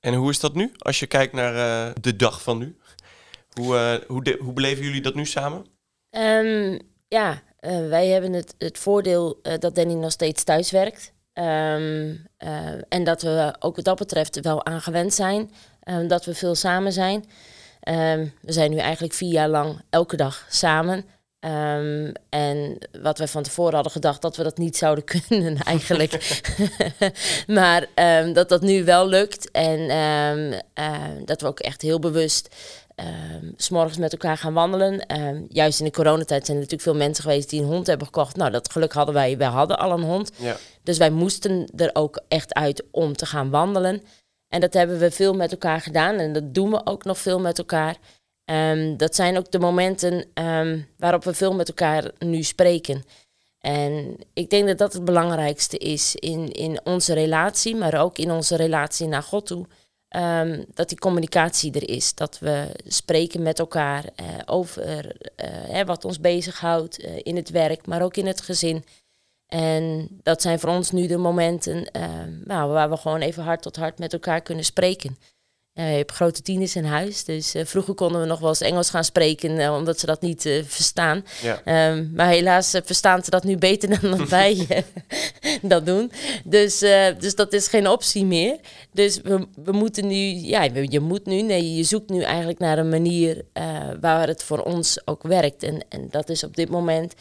En 0.00 0.14
hoe 0.14 0.30
is 0.30 0.40
dat 0.40 0.54
nu, 0.54 0.72
als 0.78 1.00
je 1.00 1.06
kijkt 1.06 1.32
naar 1.32 1.54
uh, 1.88 1.94
de 2.00 2.16
dag 2.16 2.42
van 2.42 2.58
nu? 2.58 2.76
Hoe, 3.50 3.74
uh, 3.74 4.08
hoe, 4.08 4.24
de, 4.24 4.38
hoe 4.40 4.52
beleven 4.52 4.84
jullie 4.84 5.02
dat 5.02 5.14
nu 5.14 5.26
samen? 5.26 5.66
Um, 6.10 6.80
ja, 7.08 7.42
uh, 7.60 7.88
wij 7.88 8.06
hebben 8.06 8.32
het, 8.32 8.54
het 8.58 8.78
voordeel 8.78 9.40
dat 9.58 9.74
Danny 9.74 9.94
nog 9.94 10.12
steeds 10.12 10.44
thuis 10.44 10.70
werkt. 10.70 11.14
Um, 11.38 12.26
uh, 12.38 12.68
en 12.88 13.04
dat 13.04 13.22
we 13.22 13.54
ook 13.58 13.76
wat 13.76 13.84
dat 13.84 13.98
betreft 13.98 14.40
wel 14.40 14.66
aangewend 14.66 15.14
zijn. 15.14 15.50
Um, 15.84 16.08
dat 16.08 16.24
we 16.24 16.34
veel 16.34 16.54
samen 16.54 16.92
zijn. 16.92 17.24
Um, 17.88 18.32
we 18.40 18.52
zijn 18.52 18.70
nu 18.70 18.76
eigenlijk 18.76 19.14
vier 19.14 19.32
jaar 19.32 19.48
lang 19.48 19.80
elke 19.90 20.16
dag 20.16 20.46
samen. 20.48 21.04
en 22.28 22.78
wat 23.02 23.18
we 23.18 23.28
van 23.28 23.42
tevoren 23.42 23.74
hadden 23.74 23.92
gedacht 23.92 24.22
dat 24.22 24.36
we 24.36 24.42
dat 24.42 24.58
niet 24.58 24.76
zouden 24.76 25.04
kunnen 25.28 25.56
eigenlijk. 25.56 26.42
maar 27.46 27.86
dat 28.32 28.48
dat 28.48 28.62
nu 28.62 28.84
wel 28.84 29.08
lukt. 29.08 29.50
En 29.50 29.80
uh, 29.80 31.24
dat 31.24 31.40
we 31.40 31.46
ook 31.46 31.60
echt 31.60 31.82
heel 31.82 31.98
bewust 31.98 32.48
um, 33.00 33.54
s'morgens 33.56 33.98
met 33.98 34.12
elkaar 34.12 34.36
gaan 34.36 34.52
wandelen. 34.52 35.20
Um, 35.20 35.46
juist 35.48 35.78
in 35.78 35.84
de 35.84 35.90
coronatijd 35.90 36.46
zijn 36.46 36.56
er 36.56 36.62
natuurlijk 36.62 36.82
veel 36.90 37.06
mensen 37.06 37.24
geweest 37.24 37.50
die 37.50 37.60
een 37.60 37.66
hond 37.66 37.86
hebben 37.86 38.06
gekocht. 38.06 38.36
Nou, 38.36 38.50
dat 38.50 38.72
geluk 38.72 38.92
hadden 38.92 39.14
wij. 39.14 39.36
Wij 39.36 39.48
hadden 39.48 39.78
al 39.78 39.92
een 39.92 40.02
hond. 40.02 40.30
Ja. 40.36 40.56
Dus 40.82 40.98
wij 40.98 41.10
moesten 41.10 41.68
er 41.76 41.90
ook 41.92 42.20
echt 42.28 42.54
uit 42.54 42.84
om 42.90 43.16
te 43.16 43.26
gaan 43.26 43.50
wandelen. 43.50 44.02
En 44.48 44.60
dat 44.60 44.72
hebben 44.72 44.98
we 44.98 45.10
veel 45.10 45.34
met 45.34 45.50
elkaar 45.50 45.80
gedaan. 45.80 46.14
En 46.14 46.32
dat 46.32 46.54
doen 46.54 46.70
we 46.70 46.86
ook 46.86 47.04
nog 47.04 47.18
veel 47.18 47.40
met 47.40 47.58
elkaar. 47.58 47.96
Um, 48.44 48.96
dat 48.96 49.14
zijn 49.14 49.36
ook 49.36 49.50
de 49.50 49.58
momenten 49.58 50.24
waarop 50.96 51.24
we 51.24 51.34
veel 51.34 51.54
met 51.54 51.68
elkaar 51.68 52.10
nu 52.18 52.42
spreken. 52.42 53.04
En 53.58 54.16
ik 54.32 54.50
denk 54.50 54.66
dat 54.66 54.78
dat 54.78 54.92
het 54.92 55.04
belangrijkste 55.04 55.78
is 55.78 56.14
in, 56.14 56.52
in 56.52 56.80
onze 56.84 57.12
relatie, 57.12 57.76
maar 57.76 58.00
ook 58.00 58.18
in 58.18 58.30
onze 58.30 58.56
relatie 58.56 59.06
naar 59.06 59.22
God 59.22 59.46
toe. 59.46 59.66
Um, 60.16 60.64
dat 60.74 60.88
die 60.88 60.98
communicatie 60.98 61.72
er 61.72 61.88
is. 61.88 62.14
Dat 62.14 62.38
we 62.38 62.68
spreken 62.86 63.42
met 63.42 63.58
elkaar 63.58 64.04
uh, 64.04 64.26
over 64.46 65.16
hè, 65.70 65.84
wat 65.84 66.04
ons 66.04 66.20
bezighoudt 66.20 67.04
uh, 67.04 67.10
in 67.22 67.36
het 67.36 67.50
werk, 67.50 67.86
maar 67.86 68.02
ook 68.02 68.16
in 68.16 68.26
het 68.26 68.40
gezin. 68.40 68.84
En 69.46 70.08
dat 70.22 70.42
zijn 70.42 70.58
voor 70.58 70.70
ons 70.70 70.90
nu 70.90 71.06
de 71.06 71.16
momenten 71.16 71.90
ehm, 71.90 72.32
nou, 72.44 72.72
waar 72.72 72.90
we 72.90 72.96
gewoon 72.96 73.20
even 73.20 73.42
hart 73.42 73.62
tot 73.62 73.76
hart 73.76 73.98
met 73.98 74.12
elkaar 74.12 74.40
kunnen 74.40 74.64
spreken. 74.64 75.16
Uh, 75.76 75.90
je 75.90 75.96
hebt 75.96 76.12
grote 76.12 76.42
tieners 76.42 76.76
in 76.76 76.84
huis, 76.84 77.24
dus 77.24 77.54
uh, 77.54 77.64
vroeger 77.64 77.94
konden 77.94 78.20
we 78.20 78.26
nog 78.26 78.38
wel 78.40 78.48
eens 78.48 78.60
Engels 78.60 78.90
gaan 78.90 79.04
spreken, 79.04 79.50
uh, 79.50 79.74
omdat 79.74 80.00
ze 80.00 80.06
dat 80.06 80.20
niet 80.20 80.42
verstaan. 80.64 81.24
Ja. 81.42 81.90
Um, 81.90 82.10
maar 82.14 82.28
helaas 82.28 82.74
verstaan 82.84 83.24
ze 83.24 83.30
dat 83.30 83.44
nu 83.44 83.56
beter 83.56 83.88
dan 84.00 84.18
dat 84.18 84.28
wij 84.28 84.84
dat 85.62 85.86
doen. 85.86 86.12
Dus, 86.44 86.78
dus 87.18 87.34
dat 87.34 87.52
is 87.52 87.68
geen 87.68 87.88
optie 87.88 88.24
meer. 88.24 88.58
Dus 88.92 89.20
we, 89.20 89.46
we 89.64 89.72
moeten 89.72 90.06
nu, 90.06 90.14
ja, 90.34 90.62
je 90.62 91.00
moet 91.00 91.26
nu, 91.26 91.42
nee, 91.42 91.74
je 91.74 91.82
zoekt 91.84 92.10
nu 92.10 92.22
eigenlijk 92.22 92.58
naar 92.58 92.78
een 92.78 92.88
manier 92.88 93.44
waar 94.00 94.28
het 94.28 94.42
voor 94.42 94.62
ons 94.62 95.06
ook 95.06 95.22
werkt. 95.22 95.62
En, 95.62 95.84
en 95.88 96.08
dat 96.10 96.28
is 96.28 96.44
op 96.44 96.56
dit 96.56 96.68
moment 96.68 97.14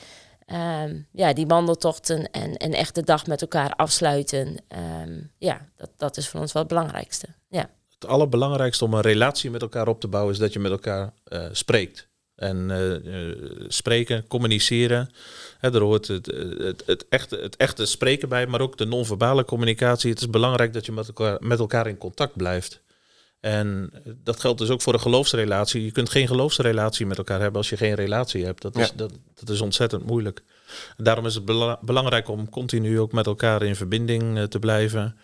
um, 0.47 1.07
ja, 1.11 1.33
die 1.33 1.47
wandeltochten 1.47 2.31
en 2.31 2.51
een 2.57 2.73
echte 2.73 3.03
dag 3.03 3.27
met 3.27 3.41
elkaar 3.41 3.73
afsluiten. 3.75 4.57
Um, 5.03 5.31
ja, 5.37 5.69
dat, 5.75 5.89
dat 5.97 6.17
is 6.17 6.27
voor 6.27 6.39
ons 6.39 6.51
wel 6.51 6.61
het 6.63 6.71
belangrijkste. 6.71 7.27
Ja 7.49 7.69
het 8.05 8.13
allerbelangrijkste 8.13 8.85
om 8.85 8.93
een 8.93 9.01
relatie 9.01 9.51
met 9.51 9.61
elkaar 9.61 9.87
op 9.87 9.99
te 9.99 10.07
bouwen 10.07 10.33
is 10.33 10.39
dat 10.39 10.53
je 10.53 10.59
met 10.59 10.71
elkaar 10.71 11.13
uh, 11.33 11.45
spreekt. 11.51 12.07
En 12.35 12.69
uh, 12.69 13.35
spreken, 13.67 14.27
communiceren. 14.27 15.09
Hè, 15.57 15.73
er 15.73 15.81
hoort 15.81 16.07
het, 16.07 16.25
het, 16.57 16.83
het, 16.85 17.05
echte, 17.09 17.35
het 17.35 17.55
echte 17.55 17.85
spreken 17.85 18.29
bij, 18.29 18.47
maar 18.47 18.61
ook 18.61 18.77
de 18.77 18.85
non-verbale 18.85 19.45
communicatie. 19.45 20.09
Het 20.09 20.19
is 20.19 20.29
belangrijk 20.29 20.73
dat 20.73 20.85
je 20.85 20.91
met 20.91 21.07
elkaar, 21.07 21.37
met 21.39 21.59
elkaar 21.59 21.87
in 21.87 21.97
contact 21.97 22.35
blijft. 22.35 22.83
En 23.39 23.91
dat 24.23 24.39
geldt 24.39 24.59
dus 24.59 24.69
ook 24.69 24.81
voor 24.81 24.93
een 24.93 24.99
geloofsrelatie. 24.99 25.83
Je 25.83 25.91
kunt 25.91 26.09
geen 26.09 26.27
geloofsrelatie 26.27 27.05
met 27.05 27.17
elkaar 27.17 27.39
hebben 27.39 27.57
als 27.57 27.69
je 27.69 27.77
geen 27.77 27.93
relatie 27.93 28.45
hebt. 28.45 28.61
Dat 28.61 28.75
is, 28.75 28.87
ja. 28.87 28.93
dat, 28.95 29.11
dat 29.33 29.49
is 29.49 29.61
ontzettend 29.61 30.05
moeilijk. 30.05 30.43
En 30.97 31.03
daarom 31.03 31.25
is 31.25 31.35
het 31.35 31.45
bela 31.45 31.79
belangrijk 31.81 32.27
om 32.27 32.49
continu 32.49 32.99
ook 32.99 33.11
met 33.11 33.25
elkaar 33.25 33.63
in 33.63 33.75
verbinding 33.75 34.37
uh, 34.37 34.43
te 34.43 34.59
blijven. 34.59 35.17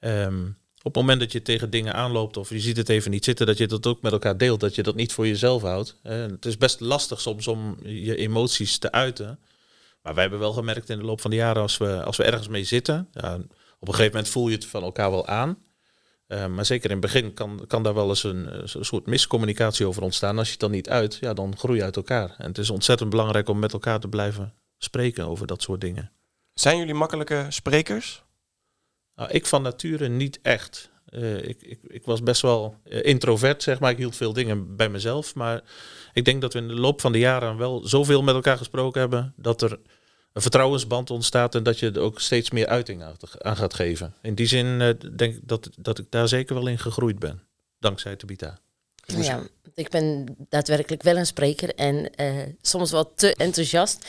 Um, 0.00 0.56
op 0.88 0.94
het 0.94 1.02
moment 1.02 1.20
dat 1.20 1.32
je 1.32 1.42
tegen 1.42 1.70
dingen 1.70 1.94
aanloopt 1.94 2.36
of 2.36 2.50
je 2.50 2.60
ziet 2.60 2.76
het 2.76 2.88
even 2.88 3.10
niet 3.10 3.24
zitten, 3.24 3.46
dat 3.46 3.58
je 3.58 3.66
dat 3.66 3.86
ook 3.86 4.02
met 4.02 4.12
elkaar 4.12 4.36
deelt, 4.36 4.60
dat 4.60 4.74
je 4.74 4.82
dat 4.82 4.94
niet 4.94 5.12
voor 5.12 5.26
jezelf 5.26 5.62
houdt. 5.62 5.96
het 6.02 6.46
is 6.46 6.56
best 6.56 6.80
lastig 6.80 7.20
soms 7.20 7.46
om 7.46 7.76
je 7.82 8.16
emoties 8.16 8.78
te 8.78 8.92
uiten. 8.92 9.38
Maar 10.02 10.12
wij 10.14 10.22
hebben 10.22 10.40
wel 10.40 10.52
gemerkt 10.52 10.88
in 10.88 10.98
de 10.98 11.04
loop 11.04 11.20
van 11.20 11.30
de 11.30 11.36
jaren, 11.36 11.62
als 11.62 11.76
we, 11.76 12.02
als 12.02 12.16
we 12.16 12.24
ergens 12.24 12.48
mee 12.48 12.64
zitten, 12.64 13.08
op 13.78 13.88
een 13.88 13.94
gegeven 13.94 14.12
moment 14.12 14.28
voel 14.28 14.48
je 14.48 14.54
het 14.54 14.66
van 14.66 14.82
elkaar 14.82 15.10
wel 15.10 15.26
aan. 15.26 15.58
Uh, 16.28 16.46
maar 16.46 16.64
zeker 16.64 16.90
in 16.90 16.96
het 16.96 17.12
begin 17.12 17.34
kan, 17.34 17.64
kan 17.66 17.82
daar 17.82 17.94
wel 17.94 18.08
eens 18.08 18.24
een, 18.24 18.62
een, 18.62 18.84
soort 18.84 19.06
miscommunicatie 19.06 19.86
over 19.86 20.02
ontstaan. 20.02 20.38
Als 20.38 20.46
je 20.46 20.52
het 20.52 20.60
dan 20.60 20.70
niet 20.70 20.88
uit, 20.88 21.14
ja, 21.20 21.34
dan 21.34 21.56
groei 21.58 21.78
je 21.78 21.84
uit 21.84 21.96
elkaar. 21.96 22.34
En 22.38 22.46
het 22.46 22.58
is 22.58 22.70
ontzettend 22.70 23.10
belangrijk 23.10 23.48
om 23.48 23.58
met 23.58 23.72
elkaar 23.72 24.00
te 24.00 24.08
blijven 24.08 24.54
spreken 24.78 25.26
over 25.26 25.46
dat 25.46 25.62
soort 25.62 25.80
dingen. 25.80 26.12
Zijn 26.54 26.78
jullie 26.78 26.94
makkelijke 26.94 27.46
sprekers? 27.48 28.22
Nou, 29.18 29.30
ik 29.30 29.46
van 29.46 29.62
nature 29.62 30.08
niet 30.08 30.38
echt. 30.42 30.90
Uh, 31.10 31.48
ik, 31.48 31.62
ik, 31.62 31.78
ik, 31.86 32.04
was 32.04 32.22
best 32.22 32.42
wel 32.42 32.74
uh, 32.84 33.04
introvert, 33.04 33.62
zeg 33.62 33.80
maar. 33.80 33.90
Ik 33.90 33.96
hield 33.96 34.16
veel 34.16 34.32
dingen 34.32 34.76
bij 34.76 34.88
mezelf. 34.88 35.34
Maar 35.34 35.62
ik 36.12 36.24
denk 36.24 36.40
dat 36.40 36.52
we 36.52 36.58
in 36.58 36.68
de 36.68 36.74
loop 36.74 37.00
van 37.00 37.12
de 37.12 37.18
jaren 37.18 37.56
wel 37.56 37.86
zoveel 37.86 38.22
met 38.22 38.34
elkaar 38.34 38.56
gesproken 38.56 39.00
hebben. 39.00 39.32
dat 39.36 39.62
er 39.62 39.78
een 40.32 40.42
vertrouwensband 40.42 41.10
ontstaat 41.10 41.54
en 41.54 41.62
dat 41.62 41.78
je 41.78 41.90
er 41.90 42.00
ook 42.00 42.20
steeds 42.20 42.50
meer 42.50 42.66
uiting 42.66 43.02
aan 43.38 43.56
gaat 43.56 43.74
geven. 43.74 44.14
In 44.22 44.34
die 44.34 44.46
zin 44.46 44.66
uh, 44.66 44.90
denk 45.16 45.34
ik 45.34 45.40
dat, 45.42 45.70
dat 45.78 45.98
ik 45.98 46.06
daar 46.10 46.28
zeker 46.28 46.54
wel 46.54 46.66
in 46.66 46.78
gegroeid 46.78 47.18
ben. 47.18 47.42
Dankzij 47.78 48.16
Tabita. 48.16 48.58
Ja, 49.16 49.42
ik 49.74 49.88
ben 49.88 50.36
daadwerkelijk 50.48 51.02
wel 51.02 51.16
een 51.16 51.26
spreker 51.26 51.74
en 51.74 52.10
uh, 52.20 52.42
soms 52.60 52.90
wel 52.90 53.14
te 53.14 53.34
enthousiast. 53.34 54.06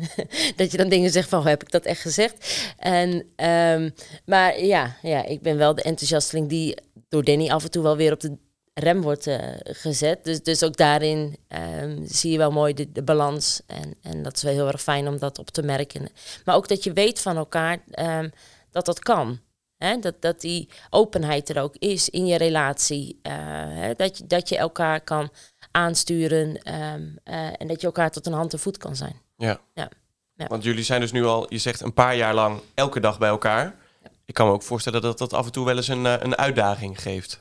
dat 0.56 0.70
je 0.70 0.76
dan 0.76 0.88
dingen 0.88 1.10
zegt 1.10 1.28
van, 1.28 1.38
oh, 1.38 1.44
heb 1.44 1.62
ik 1.62 1.70
dat 1.70 1.84
echt 1.84 2.00
gezegd? 2.00 2.64
En, 2.76 3.10
um, 3.46 3.94
maar 4.24 4.60
ja, 4.64 4.96
ja, 5.02 5.24
ik 5.24 5.42
ben 5.42 5.56
wel 5.56 5.74
de 5.74 5.82
enthousiasteling 5.82 6.48
die 6.48 6.76
door 7.08 7.24
Danny 7.24 7.50
af 7.50 7.64
en 7.64 7.70
toe 7.70 7.82
wel 7.82 7.96
weer 7.96 8.12
op 8.12 8.20
de 8.20 8.36
rem 8.74 9.02
wordt 9.02 9.26
uh, 9.26 9.38
gezet. 9.62 10.24
Dus, 10.24 10.42
dus 10.42 10.62
ook 10.62 10.76
daarin 10.76 11.36
um, 11.82 12.06
zie 12.06 12.30
je 12.30 12.38
wel 12.38 12.50
mooi 12.50 12.74
de, 12.74 12.92
de, 12.92 13.02
balans. 13.02 13.62
En, 13.66 13.94
en 14.02 14.22
dat 14.22 14.36
is 14.36 14.42
wel 14.42 14.52
heel 14.52 14.68
erg 14.68 14.82
fijn 14.82 15.08
om 15.08 15.18
dat 15.18 15.38
op 15.38 15.50
te 15.50 15.62
merken. 15.62 16.08
Maar 16.44 16.54
ook 16.54 16.68
dat 16.68 16.84
je 16.84 16.92
weet 16.92 17.20
van 17.20 17.36
elkaar 17.36 17.78
um, 18.00 18.32
dat 18.70 18.86
dat 18.86 18.98
kan. 18.98 19.40
Hè? 19.82 19.98
Dat, 19.98 20.14
dat 20.20 20.40
die 20.40 20.68
openheid 20.90 21.48
er 21.48 21.62
ook 21.62 21.76
is 21.78 22.08
in 22.08 22.26
je 22.26 22.36
relatie. 22.36 23.20
Uh, 23.22 23.32
hè? 23.68 23.94
Dat, 23.94 24.18
je, 24.18 24.26
dat 24.26 24.48
je 24.48 24.56
elkaar 24.56 25.00
kan 25.00 25.30
aansturen 25.70 26.48
um, 26.48 27.18
uh, 27.24 27.60
en 27.60 27.66
dat 27.66 27.80
je 27.80 27.86
elkaar 27.86 28.10
tot 28.10 28.26
een 28.26 28.32
hand 28.32 28.52
en 28.52 28.58
voet 28.58 28.76
kan 28.76 28.96
zijn. 28.96 29.20
Ja. 29.36 29.60
ja. 29.74 29.90
ja. 30.34 30.46
Want 30.46 30.62
jullie 30.62 30.84
zijn 30.84 31.00
dus 31.00 31.12
nu 31.12 31.24
al, 31.24 31.46
je 31.48 31.58
zegt 31.58 31.80
een 31.80 31.94
paar 31.94 32.16
jaar 32.16 32.34
lang 32.34 32.60
elke 32.74 33.00
dag 33.00 33.18
bij 33.18 33.28
elkaar. 33.28 33.64
Ja. 34.02 34.10
Ik 34.24 34.34
kan 34.34 34.46
me 34.46 34.52
ook 34.52 34.62
voorstellen 34.62 35.02
dat 35.02 35.18
dat 35.18 35.32
af 35.32 35.46
en 35.46 35.52
toe 35.52 35.64
wel 35.64 35.76
eens 35.76 35.88
een, 35.88 36.04
een 36.04 36.36
uitdaging 36.36 37.02
geeft. 37.02 37.38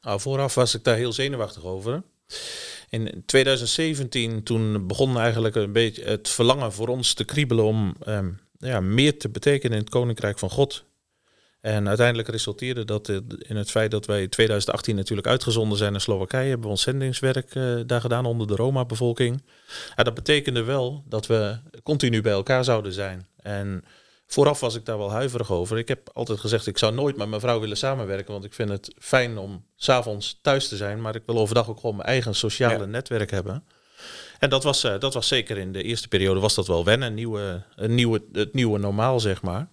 Nou, 0.00 0.20
vooraf 0.20 0.54
was 0.54 0.74
ik 0.74 0.84
daar 0.84 0.96
heel 0.96 1.12
zenuwachtig 1.12 1.64
over. 1.64 2.02
In 2.88 3.22
2017 3.26 4.42
toen 4.42 4.86
begon 4.86 5.18
eigenlijk 5.18 5.54
een 5.54 5.72
beetje 5.72 6.04
het 6.04 6.28
verlangen 6.28 6.72
voor 6.72 6.88
ons 6.88 7.14
te 7.14 7.24
kriebelen 7.24 7.64
om 7.64 7.94
um, 8.06 8.40
ja, 8.58 8.80
meer 8.80 9.18
te 9.18 9.28
betekenen 9.28 9.76
in 9.76 9.82
het 9.82 9.90
Koninkrijk 9.92 10.38
van 10.38 10.50
God. 10.50 10.84
En 11.60 11.88
uiteindelijk 11.88 12.28
resulteerde 12.28 12.84
dat 12.84 13.08
in 13.38 13.56
het 13.56 13.70
feit 13.70 13.90
dat 13.90 14.06
wij 14.06 14.22
in 14.22 14.28
2018 14.28 14.96
natuurlijk 14.96 15.28
uitgezonden 15.28 15.78
zijn 15.78 15.92
naar 15.92 16.00
Slowakije. 16.00 16.48
Hebben 16.48 16.66
we 16.66 16.72
ons 16.72 16.82
zendingswerk 16.82 17.54
uh, 17.54 17.80
daar 17.86 18.00
gedaan 18.00 18.26
onder 18.26 18.46
de 18.46 18.54
Roma-bevolking. 18.54 19.42
Ja, 19.96 20.02
dat 20.02 20.14
betekende 20.14 20.62
wel 20.62 21.04
dat 21.08 21.26
we 21.26 21.58
continu 21.82 22.20
bij 22.20 22.32
elkaar 22.32 22.64
zouden 22.64 22.92
zijn. 22.92 23.26
En 23.36 23.84
vooraf 24.26 24.60
was 24.60 24.74
ik 24.74 24.84
daar 24.84 24.98
wel 24.98 25.10
huiverig 25.10 25.50
over. 25.52 25.78
Ik 25.78 25.88
heb 25.88 26.10
altijd 26.12 26.40
gezegd, 26.40 26.66
ik 26.66 26.78
zou 26.78 26.94
nooit 26.94 27.16
met 27.16 27.28
mijn 27.28 27.40
vrouw 27.40 27.60
willen 27.60 27.76
samenwerken. 27.76 28.32
Want 28.32 28.44
ik 28.44 28.54
vind 28.54 28.68
het 28.68 28.94
fijn 28.98 29.38
om 29.38 29.64
s'avonds 29.76 30.38
thuis 30.42 30.68
te 30.68 30.76
zijn. 30.76 31.00
Maar 31.00 31.14
ik 31.14 31.22
wil 31.26 31.38
overdag 31.38 31.68
ook 31.68 31.80
gewoon 31.80 31.96
mijn 31.96 32.08
eigen 32.08 32.34
sociale 32.34 32.78
ja. 32.78 32.84
netwerk 32.84 33.30
hebben. 33.30 33.64
En 34.38 34.50
dat 34.50 34.64
was, 34.64 34.84
uh, 34.84 34.98
dat 34.98 35.14
was 35.14 35.28
zeker 35.28 35.58
in 35.58 35.72
de 35.72 35.82
eerste 35.82 36.08
periode 36.08 36.40
was 36.40 36.54
dat 36.54 36.66
wel 36.66 36.84
wennen. 36.84 37.08
Een 37.08 37.14
nieuwe, 37.14 37.62
een 37.76 37.94
nieuwe, 37.94 38.22
het 38.32 38.54
nieuwe 38.54 38.78
normaal, 38.78 39.20
zeg 39.20 39.42
maar. 39.42 39.68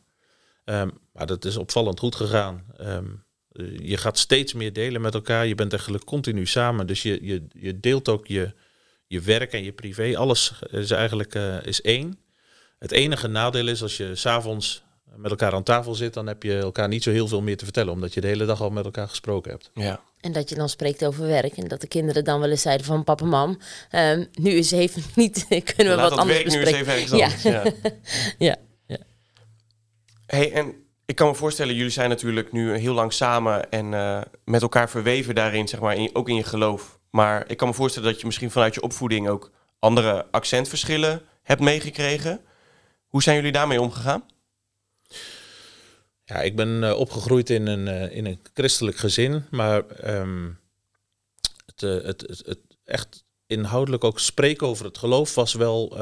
Um, 0.69 0.91
maar 1.13 1.25
dat 1.25 1.45
is 1.45 1.57
opvallend 1.57 1.99
goed 1.99 2.15
gegaan. 2.15 2.65
Um, 2.81 3.25
je 3.81 3.97
gaat 3.97 4.17
steeds 4.17 4.53
meer 4.53 4.73
delen 4.73 5.01
met 5.01 5.13
elkaar. 5.13 5.47
Je 5.47 5.55
bent 5.55 5.71
eigenlijk 5.71 6.05
continu 6.05 6.45
samen. 6.45 6.87
Dus 6.87 7.01
je, 7.01 7.19
je, 7.21 7.47
je 7.51 7.79
deelt 7.79 8.09
ook 8.09 8.27
je, 8.27 8.53
je 9.07 9.21
werk 9.21 9.53
en 9.53 9.63
je 9.63 9.71
privé. 9.71 10.17
Alles 10.17 10.53
is 10.71 10.91
eigenlijk 10.91 11.35
uh, 11.35 11.65
is 11.65 11.81
één. 11.81 12.19
Het 12.79 12.91
enige 12.91 13.27
nadeel 13.27 13.67
is 13.67 13.81
als 13.81 13.97
je 13.97 14.15
s'avonds 14.15 14.83
met 15.15 15.31
elkaar 15.31 15.53
aan 15.53 15.63
tafel 15.63 15.95
zit, 15.95 16.13
dan 16.13 16.27
heb 16.27 16.43
je 16.43 16.57
elkaar 16.57 16.87
niet 16.87 17.03
zo 17.03 17.11
heel 17.11 17.27
veel 17.27 17.41
meer 17.41 17.57
te 17.57 17.63
vertellen, 17.63 17.93
omdat 17.93 18.13
je 18.13 18.21
de 18.21 18.27
hele 18.27 18.45
dag 18.45 18.61
al 18.61 18.69
met 18.69 18.85
elkaar 18.85 19.07
gesproken 19.07 19.51
hebt. 19.51 19.69
Ja. 19.73 19.99
En 20.19 20.31
dat 20.31 20.49
je 20.49 20.55
dan 20.55 20.69
spreekt 20.69 21.05
over 21.05 21.27
werk 21.27 21.57
en 21.57 21.67
dat 21.67 21.81
de 21.81 21.87
kinderen 21.87 22.23
dan 22.23 22.39
wel 22.39 22.49
eens 22.49 22.61
zeiden 22.61 22.85
van 22.85 23.03
papa, 23.03 23.25
mam, 23.25 23.57
um, 23.91 24.27
nu 24.33 24.51
is 24.51 24.71
even 24.71 25.03
niet, 25.15 25.45
kunnen 25.75 25.95
we 25.95 26.01
Laat 26.01 26.09
wat 26.09 26.19
anders 26.19 26.37
werk 26.37 26.43
bespreken. 26.43 26.85
nu 26.85 26.93
eens 26.93 27.09
even 27.09 27.19
ergens 27.23 27.43
ja. 27.43 27.51
anders. 27.59 27.75
Ja. 28.37 28.45
ja. 28.47 28.57
Hey, 30.27 30.51
en 30.51 30.85
ik 31.05 31.15
kan 31.15 31.27
me 31.27 31.35
voorstellen, 31.35 31.75
jullie 31.75 31.91
zijn 31.91 32.09
natuurlijk 32.09 32.51
nu 32.51 32.77
heel 32.77 32.93
lang 32.93 33.13
samen 33.13 33.71
en 33.71 33.91
uh, 33.91 34.21
met 34.45 34.61
elkaar 34.61 34.89
verweven 34.89 35.35
daarin, 35.35 35.67
zeg 35.67 35.79
maar, 35.79 36.09
ook 36.13 36.29
in 36.29 36.35
je 36.35 36.43
geloof. 36.43 36.99
Maar 37.09 37.49
ik 37.49 37.57
kan 37.57 37.67
me 37.67 37.73
voorstellen 37.73 38.09
dat 38.11 38.19
je 38.19 38.25
misschien 38.25 38.51
vanuit 38.51 38.73
je 38.73 38.81
opvoeding 38.81 39.29
ook 39.29 39.51
andere 39.79 40.25
accentverschillen 40.31 41.21
hebt 41.43 41.61
meegekregen. 41.61 42.41
Hoe 43.07 43.23
zijn 43.23 43.35
jullie 43.35 43.51
daarmee 43.51 43.81
omgegaan? 43.81 44.23
Ja, 46.23 46.35
ik 46.41 46.55
ben 46.55 46.83
uh, 46.83 46.99
opgegroeid 46.99 47.49
in 47.49 47.67
een, 47.67 47.87
uh, 47.87 48.15
in 48.15 48.25
een 48.25 48.39
christelijk 48.53 48.97
gezin, 48.97 49.45
maar 49.51 49.83
um, 50.19 50.59
het, 51.65 51.81
het, 51.81 52.41
het, 52.45 52.59
echt 52.83 53.25
inhoudelijk 53.45 54.03
ook 54.03 54.19
spreken 54.19 54.67
over 54.67 54.85
het 54.85 54.97
geloof 54.97 55.35
was 55.35 55.53
wel 55.53 55.97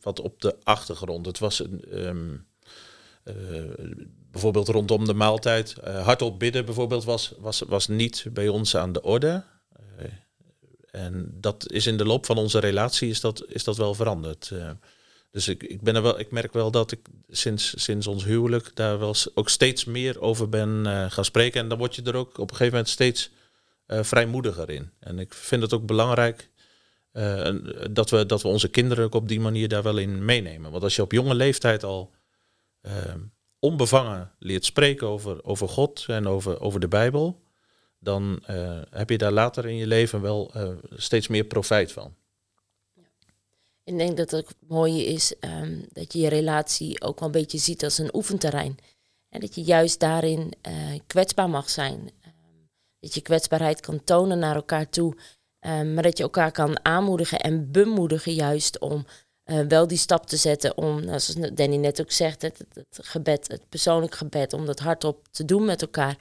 wat 0.00 0.20
op 0.20 0.40
de 0.40 0.56
achtergrond. 0.62 1.26
Het 1.26 1.38
was 1.38 1.58
een. 1.58 1.84
Um, 2.06 2.46
bijvoorbeeld 4.30 4.68
rondom 4.68 5.04
de 5.04 5.14
maaltijd. 5.14 5.74
hardop 5.82 6.38
bidden 6.38 6.64
bijvoorbeeld 6.64 7.04
was, 7.04 7.34
was, 7.38 7.60
was 7.60 7.88
niet 7.88 8.26
bij 8.32 8.48
ons 8.48 8.76
aan 8.76 8.92
de 8.92 9.02
orde. 9.02 9.44
en 10.90 11.34
dat 11.40 11.72
is 11.72 11.86
in 11.86 11.96
de 11.96 12.04
loop 12.04 12.26
van 12.26 12.38
onze 12.38 12.58
relatie 12.58 13.08
is 13.08 13.20
dat, 13.20 13.44
is 13.48 13.64
dat 13.64 13.76
wel 13.76 13.94
veranderd. 13.94 14.52
Dus 15.30 15.48
ik, 15.48 15.62
ik, 15.62 15.80
ben 15.80 15.94
er 15.96 16.02
wel, 16.02 16.18
ik 16.18 16.30
merk 16.30 16.52
wel 16.52 16.70
dat 16.70 16.92
ik 16.92 17.00
sinds, 17.28 17.82
sinds 17.84 18.06
ons 18.06 18.24
huwelijk 18.24 18.70
daar 18.74 18.98
wel 18.98 19.14
ook 19.34 19.48
steeds 19.48 19.84
meer 19.84 20.20
over 20.20 20.48
ben 20.48 20.86
gaan 21.10 21.24
spreken. 21.24 21.60
En 21.60 21.68
dan 21.68 21.78
word 21.78 21.94
je 21.94 22.02
er 22.02 22.16
ook 22.16 22.38
op 22.38 22.50
een 22.50 22.56
gegeven 22.56 22.72
moment 22.72 22.88
steeds 22.88 23.30
vrijmoediger 23.86 24.70
in. 24.70 24.90
En 25.00 25.18
ik 25.18 25.34
vind 25.34 25.62
het 25.62 25.72
ook 25.72 25.86
belangrijk 25.86 26.50
dat, 27.90 28.10
we, 28.10 28.26
dat 28.26 28.42
we 28.42 28.48
onze 28.48 28.68
kinderen 28.68 29.04
ook 29.04 29.14
op 29.14 29.28
die 29.28 29.40
manier 29.40 29.68
daar 29.68 29.82
wel 29.82 29.98
in 29.98 30.24
meenemen. 30.24 30.70
Want 30.70 30.82
als 30.82 30.96
je 30.96 31.02
op 31.02 31.12
jonge 31.12 31.34
leeftijd 31.34 31.84
al 31.84 32.12
onbevangen 33.58 34.32
leert 34.38 34.64
spreken 34.64 35.06
over, 35.06 35.44
over 35.44 35.68
God 35.68 36.04
en 36.08 36.26
over, 36.26 36.60
over 36.60 36.80
de 36.80 36.88
Bijbel, 36.88 37.42
dan 37.98 38.42
heb 38.90 39.10
je 39.10 39.18
daar 39.18 39.32
later 39.32 39.66
in 39.66 39.76
je 39.76 39.86
leven 39.86 40.20
wel 40.20 40.52
steeds 40.96 41.28
meer 41.28 41.44
profijt 41.44 41.92
van. 41.92 42.14
Ik 43.84 43.98
denk 43.98 44.16
dat 44.16 44.30
het 44.30 44.54
mooie 44.68 45.04
is 45.04 45.34
um, 45.40 45.86
dat 45.92 46.12
je 46.12 46.18
je 46.18 46.28
relatie 46.28 47.02
ook 47.02 47.18
wel 47.18 47.28
een 47.28 47.34
beetje 47.34 47.58
ziet 47.58 47.84
als 47.84 47.98
een 47.98 48.14
oefenterrein. 48.14 48.76
En 49.28 49.40
dat 49.40 49.54
je 49.54 49.62
juist 49.62 50.00
daarin 50.00 50.52
uh, 50.68 50.98
kwetsbaar 51.06 51.50
mag 51.50 51.70
zijn. 51.70 51.98
Um, 52.00 52.70
dat 53.00 53.14
je 53.14 53.20
kwetsbaarheid 53.20 53.80
kan 53.80 54.04
tonen 54.04 54.38
naar 54.38 54.54
elkaar 54.54 54.88
toe. 54.88 55.16
Maar 55.64 56.02
dat 56.02 56.16
je 56.16 56.22
elkaar 56.22 56.52
kan 56.52 56.84
aanmoedigen 56.84 57.40
en 57.40 57.70
bemoedigen 57.70 58.34
juist 58.34 58.78
om 58.78 59.06
uh, 59.46 59.60
wel 59.68 59.86
die 59.86 59.98
stap 59.98 60.26
te 60.26 60.36
zetten. 60.36 60.76
Om, 60.76 61.04
nou, 61.04 61.20
zoals 61.20 61.50
Danny 61.52 61.76
net 61.76 62.00
ook 62.00 62.10
zegt, 62.10 62.42
het, 62.42 62.64
het, 62.72 62.98
gebed, 63.02 63.48
het 63.48 63.68
persoonlijk 63.68 64.14
gebed, 64.14 64.52
om 64.52 64.66
dat 64.66 64.78
hardop 64.78 65.28
te 65.30 65.44
doen 65.44 65.64
met 65.64 65.82
elkaar 65.82 66.16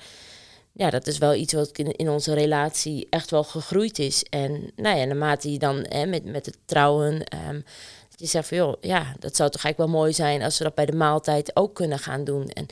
ja, 0.74 0.90
dat 0.90 1.08
is 1.08 1.18
wel 1.18 1.34
iets 1.34 1.54
wat 1.54 1.78
in, 1.78 1.92
in 1.92 2.10
onze 2.10 2.34
relatie 2.34 3.08
echt 3.10 3.30
wel 3.30 3.44
gegroeid 3.44 4.00
is. 4.00 4.24
En 4.24 4.72
nou 4.76 4.98
ja, 4.98 5.06
naarmate 5.06 5.52
je 5.52 5.60
dan 5.60 5.86
hè, 5.90 6.06
met, 6.06 6.26
met 6.26 6.46
het 6.46 6.58
trouwen, 6.66 7.14
um, 7.14 7.64
dat 8.10 8.20
je 8.20 8.26
zegt 8.26 8.48
van 8.48 8.58
joh, 8.58 8.74
ja, 8.82 9.16
dat 9.20 9.36
zou 9.36 9.50
toch 9.50 9.64
eigenlijk 9.64 9.92
wel 9.92 10.02
mooi 10.02 10.14
zijn 10.14 10.42
als 10.42 10.58
we 10.58 10.64
dat 10.64 10.76
bij 10.76 10.86
de 10.86 10.96
maaltijd 10.96 11.56
ook 11.56 11.76
kunnen 11.76 12.00
gaan 12.00 12.24
doen. 12.24 12.50
En 12.50 12.66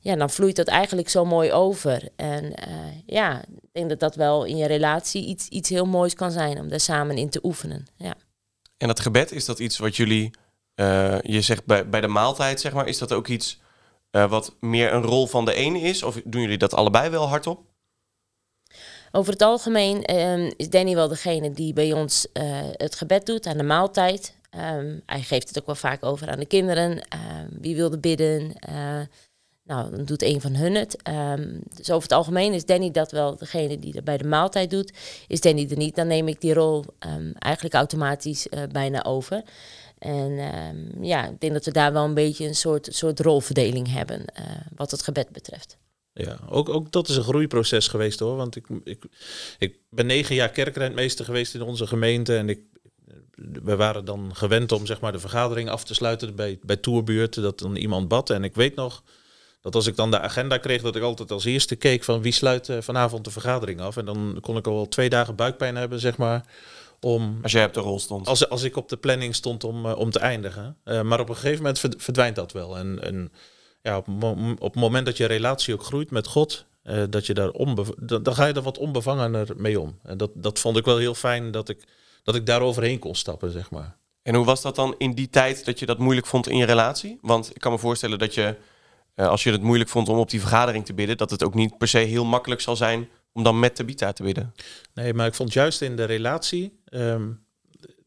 ja, 0.00 0.16
dan 0.16 0.30
vloeit 0.30 0.56
dat 0.56 0.66
eigenlijk 0.66 1.08
zo 1.08 1.24
mooi 1.24 1.52
over. 1.52 2.08
En 2.16 2.44
uh, 2.44 2.76
ja, 3.06 3.40
ik 3.40 3.68
denk 3.72 3.88
dat 3.88 4.00
dat 4.00 4.14
wel 4.14 4.44
in 4.44 4.56
je 4.56 4.66
relatie 4.66 5.26
iets, 5.26 5.48
iets 5.48 5.68
heel 5.68 5.86
moois 5.86 6.14
kan 6.14 6.30
zijn 6.30 6.60
om 6.60 6.68
daar 6.68 6.80
samen 6.80 7.16
in 7.16 7.30
te 7.30 7.40
oefenen. 7.42 7.86
Ja. 7.96 8.14
En 8.78 8.88
dat 8.88 9.00
gebed, 9.00 9.32
is 9.32 9.44
dat 9.44 9.58
iets 9.58 9.78
wat 9.78 9.96
jullie, 9.96 10.30
uh, 10.80 11.20
je 11.20 11.40
zegt 11.40 11.64
bij, 11.64 11.88
bij 11.88 12.00
de 12.00 12.08
maaltijd, 12.08 12.60
zeg 12.60 12.72
maar, 12.72 12.88
is 12.88 12.98
dat 12.98 13.12
ook 13.12 13.28
iets 13.28 13.60
uh, 14.10 14.30
wat 14.30 14.56
meer 14.60 14.92
een 14.92 15.02
rol 15.02 15.26
van 15.26 15.44
de 15.44 15.54
ene 15.54 15.80
is? 15.80 16.02
Of 16.02 16.20
doen 16.24 16.40
jullie 16.40 16.58
dat 16.58 16.74
allebei 16.74 17.10
wel 17.10 17.28
hardop? 17.28 17.60
Over 19.12 19.32
het 19.32 19.42
algemeen 19.42 20.16
um, 20.16 20.52
is 20.56 20.70
Danny 20.70 20.94
wel 20.94 21.08
degene 21.08 21.50
die 21.50 21.72
bij 21.72 21.92
ons 21.92 22.26
uh, 22.32 22.42
het 22.72 22.94
gebed 22.94 23.26
doet 23.26 23.46
aan 23.46 23.56
de 23.56 23.62
maaltijd. 23.62 24.36
Um, 24.50 25.02
hij 25.06 25.22
geeft 25.22 25.48
het 25.48 25.58
ook 25.58 25.66
wel 25.66 25.74
vaak 25.74 26.04
over 26.04 26.28
aan 26.28 26.38
de 26.38 26.46
kinderen. 26.46 26.90
Um, 26.90 27.48
wie 27.60 27.76
wilde 27.76 27.98
bidden? 27.98 28.52
Nou, 29.68 29.90
dan 29.90 30.04
doet 30.04 30.22
een 30.22 30.40
van 30.40 30.54
hun 30.54 30.74
het. 30.74 30.96
dus 31.76 31.90
over 31.90 32.02
het 32.02 32.12
algemeen 32.12 32.52
is 32.52 32.64
Danny 32.64 32.90
dat 32.90 33.10
wel 33.10 33.36
degene 33.36 33.78
die 33.78 33.94
er 33.94 34.02
bij 34.02 34.18
de 34.18 34.28
maaltijd 34.28 34.70
doet. 34.70 34.92
Is 35.26 35.40
Danny 35.40 35.66
er 35.70 35.76
niet, 35.76 35.94
dan 35.94 36.06
neem 36.06 36.28
ik 36.28 36.40
die 36.40 36.54
rol 36.54 36.84
eigenlijk 37.38 37.74
automatisch 37.74 38.46
uh, 38.50 38.62
bijna 38.72 39.04
over. 39.04 39.42
En 39.98 40.30
um, 40.30 41.04
ja, 41.04 41.28
ik 41.28 41.40
denk 41.40 41.52
dat 41.52 41.64
we 41.64 41.70
daar 41.70 41.92
wel 41.92 42.04
een 42.04 42.14
beetje 42.14 42.46
een 42.46 42.54
soort, 42.54 42.88
soort 42.90 43.20
rolverdeling 43.20 43.92
hebben 43.92 44.20
uh, 44.20 44.44
wat 44.76 44.90
het 44.90 45.02
gebed 45.02 45.28
betreft. 45.28 45.76
Ja, 46.12 46.38
ook, 46.48 46.68
ook 46.68 46.92
dat 46.92 47.08
is 47.08 47.16
een 47.16 47.22
groeiproces 47.22 47.88
geweest 47.88 48.18
hoor. 48.18 48.36
Want 48.36 48.56
ik, 48.56 48.66
ik, 48.84 49.04
ik 49.58 49.76
ben 49.90 50.06
negen 50.06 50.34
jaar 50.34 50.50
kerkrentmeester 50.50 51.24
geweest 51.24 51.54
in 51.54 51.62
onze 51.62 51.86
gemeente. 51.86 52.36
En 52.36 52.48
ik 52.48 52.60
we 53.62 53.76
waren 53.76 54.04
dan 54.04 54.30
gewend 54.34 54.72
om 54.72 54.86
zeg 54.86 55.00
maar, 55.00 55.12
de 55.12 55.18
vergadering 55.18 55.68
af 55.68 55.84
te 55.84 55.94
sluiten 55.94 56.34
bij, 56.34 56.58
bij 56.62 56.78
dat 57.30 57.58
dan 57.58 57.76
iemand 57.76 58.08
bad. 58.08 58.30
En 58.30 58.44
ik 58.44 58.54
weet 58.54 58.74
nog 58.74 59.02
dat 59.60 59.74
als 59.74 59.86
ik 59.86 59.96
dan 59.96 60.10
de 60.10 60.20
agenda 60.20 60.58
kreeg, 60.58 60.82
dat 60.82 60.96
ik 60.96 61.02
altijd 61.02 61.30
als 61.30 61.44
eerste 61.44 61.76
keek 61.76 62.04
van 62.04 62.22
wie 62.22 62.32
sluit 62.32 62.68
uh, 62.68 62.76
vanavond 62.80 63.24
de 63.24 63.30
vergadering 63.30 63.80
af. 63.80 63.96
En 63.96 64.04
dan 64.04 64.38
kon 64.40 64.56
ik 64.56 64.66
al 64.66 64.74
wel 64.74 64.88
twee 64.88 65.08
dagen 65.08 65.34
buikpijn 65.34 65.76
hebben, 65.76 66.00
zeg 66.00 66.16
maar. 66.16 66.44
Om, 67.00 67.38
als 67.42 67.52
jij 67.52 67.64
op 67.64 67.74
de 67.74 67.80
rol 67.80 67.98
stond. 67.98 68.26
Als, 68.26 68.48
als 68.48 68.62
ik 68.62 68.76
op 68.76 68.88
de 68.88 68.96
planning 68.96 69.34
stond 69.34 69.64
om, 69.64 69.86
uh, 69.86 69.98
om 69.98 70.10
te 70.10 70.18
eindigen. 70.18 70.76
Uh, 70.84 71.02
maar 71.02 71.20
op 71.20 71.28
een 71.28 71.34
gegeven 71.34 71.56
moment 71.56 71.80
verdwijnt 71.96 72.36
dat 72.36 72.52
wel. 72.52 72.78
En, 72.78 73.02
en 73.02 73.32
ja, 73.82 73.96
op, 73.96 74.08
op 74.58 74.72
het 74.72 74.80
moment 74.80 75.06
dat 75.06 75.16
je 75.16 75.24
relatie 75.24 75.74
ook 75.74 75.82
groeit 75.82 76.10
met 76.10 76.26
God, 76.26 76.64
uh, 76.84 77.02
dat 77.10 77.26
je 77.26 77.34
daar 77.34 77.52
dan, 77.52 78.22
dan 78.22 78.34
ga 78.34 78.46
je 78.46 78.52
er 78.52 78.62
wat 78.62 78.78
onbevangener 78.78 79.48
mee 79.56 79.80
om. 79.80 79.98
En 80.02 80.16
dat, 80.16 80.30
dat 80.34 80.58
vond 80.58 80.76
ik 80.76 80.84
wel 80.84 80.98
heel 80.98 81.14
fijn 81.14 81.50
dat 81.50 81.68
ik, 81.68 81.84
dat 82.22 82.34
ik 82.34 82.46
daar 82.46 82.60
overheen 82.60 82.98
kon 82.98 83.14
stappen, 83.14 83.50
zeg 83.50 83.70
maar. 83.70 83.96
En 84.22 84.34
hoe 84.34 84.44
was 84.44 84.62
dat 84.62 84.76
dan 84.76 84.94
in 84.98 85.14
die 85.14 85.30
tijd 85.30 85.64
dat 85.64 85.78
je 85.78 85.86
dat 85.86 85.98
moeilijk 85.98 86.26
vond 86.26 86.48
in 86.48 86.56
je 86.56 86.64
relatie? 86.64 87.18
Want 87.20 87.50
ik 87.54 87.60
kan 87.60 87.72
me 87.72 87.78
voorstellen 87.78 88.18
dat 88.18 88.34
je, 88.34 88.56
als 89.26 89.42
je 89.42 89.52
het 89.52 89.62
moeilijk 89.62 89.90
vond 89.90 90.08
om 90.08 90.18
op 90.18 90.30
die 90.30 90.40
vergadering 90.40 90.84
te 90.84 90.94
bidden, 90.94 91.16
dat 91.16 91.30
het 91.30 91.42
ook 91.42 91.54
niet 91.54 91.78
per 91.78 91.88
se 91.88 91.98
heel 91.98 92.24
makkelijk 92.24 92.60
zal 92.60 92.76
zijn 92.76 93.08
om 93.32 93.42
dan 93.42 93.58
met 93.58 93.74
Tabita 93.74 94.12
te 94.12 94.22
bidden. 94.22 94.54
Nee, 94.94 95.14
maar 95.14 95.26
ik 95.26 95.34
vond 95.34 95.52
juist 95.52 95.82
in 95.82 95.96
de 95.96 96.04
relatie 96.04 96.80
um, 96.90 97.46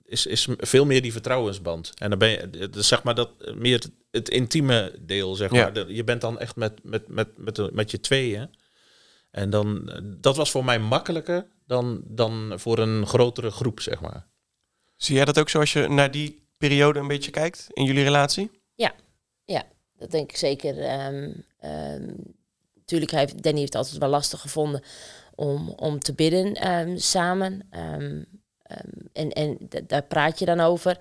is, 0.05 0.25
is 0.25 0.47
veel 0.57 0.85
meer 0.85 1.01
die 1.01 1.11
vertrouwensband. 1.11 1.91
En 1.97 2.09
dan 2.09 2.19
ben 2.19 2.29
je, 2.29 2.69
dus 2.69 2.87
zeg 2.87 3.03
maar 3.03 3.15
dat 3.15 3.55
meer 3.55 3.83
het 4.11 4.29
intieme 4.29 4.95
deel, 4.99 5.35
zeg 5.35 5.51
maar. 5.51 5.75
Ja. 5.75 5.85
Je 5.87 6.03
bent 6.03 6.21
dan 6.21 6.39
echt 6.39 6.55
met, 6.55 6.83
met, 6.83 7.07
met, 7.07 7.37
met, 7.37 7.73
met 7.73 7.91
je 7.91 7.99
tweeën. 7.99 8.55
En 9.31 9.49
dan, 9.49 9.91
dat 10.03 10.35
was 10.35 10.51
voor 10.51 10.65
mij 10.65 10.79
makkelijker 10.79 11.47
dan, 11.65 12.01
dan 12.05 12.53
voor 12.55 12.77
een 12.77 13.07
grotere 13.07 13.51
groep, 13.51 13.79
zeg 13.79 14.01
maar. 14.01 14.27
Zie 14.95 15.15
jij 15.15 15.25
dat 15.25 15.39
ook 15.39 15.49
zo 15.49 15.59
als 15.59 15.73
je 15.73 15.87
naar 15.87 16.11
die 16.11 16.47
periode 16.57 16.99
een 16.99 17.07
beetje 17.07 17.31
kijkt 17.31 17.67
in 17.69 17.83
jullie 17.83 18.03
relatie? 18.03 18.51
Ja, 18.75 18.93
ja 19.45 19.63
dat 20.01 20.11
denk 20.11 20.29
ik 20.29 20.37
zeker. 20.37 21.05
Um, 21.07 21.45
um, 21.65 22.15
natuurlijk 22.75 23.11
heeft 23.11 23.43
Danny 23.43 23.59
heeft 23.59 23.75
altijd 23.75 23.97
wel 23.97 24.09
lastig 24.09 24.41
gevonden 24.41 24.81
om, 25.35 25.69
om 25.69 25.99
te 25.99 26.13
bidden 26.13 26.71
um, 26.71 26.97
samen. 26.97 27.67
En 29.13 29.31
en 29.31 29.57
daar 29.87 30.03
praat 30.03 30.39
je 30.39 30.45
dan 30.45 30.59
over. 30.59 30.97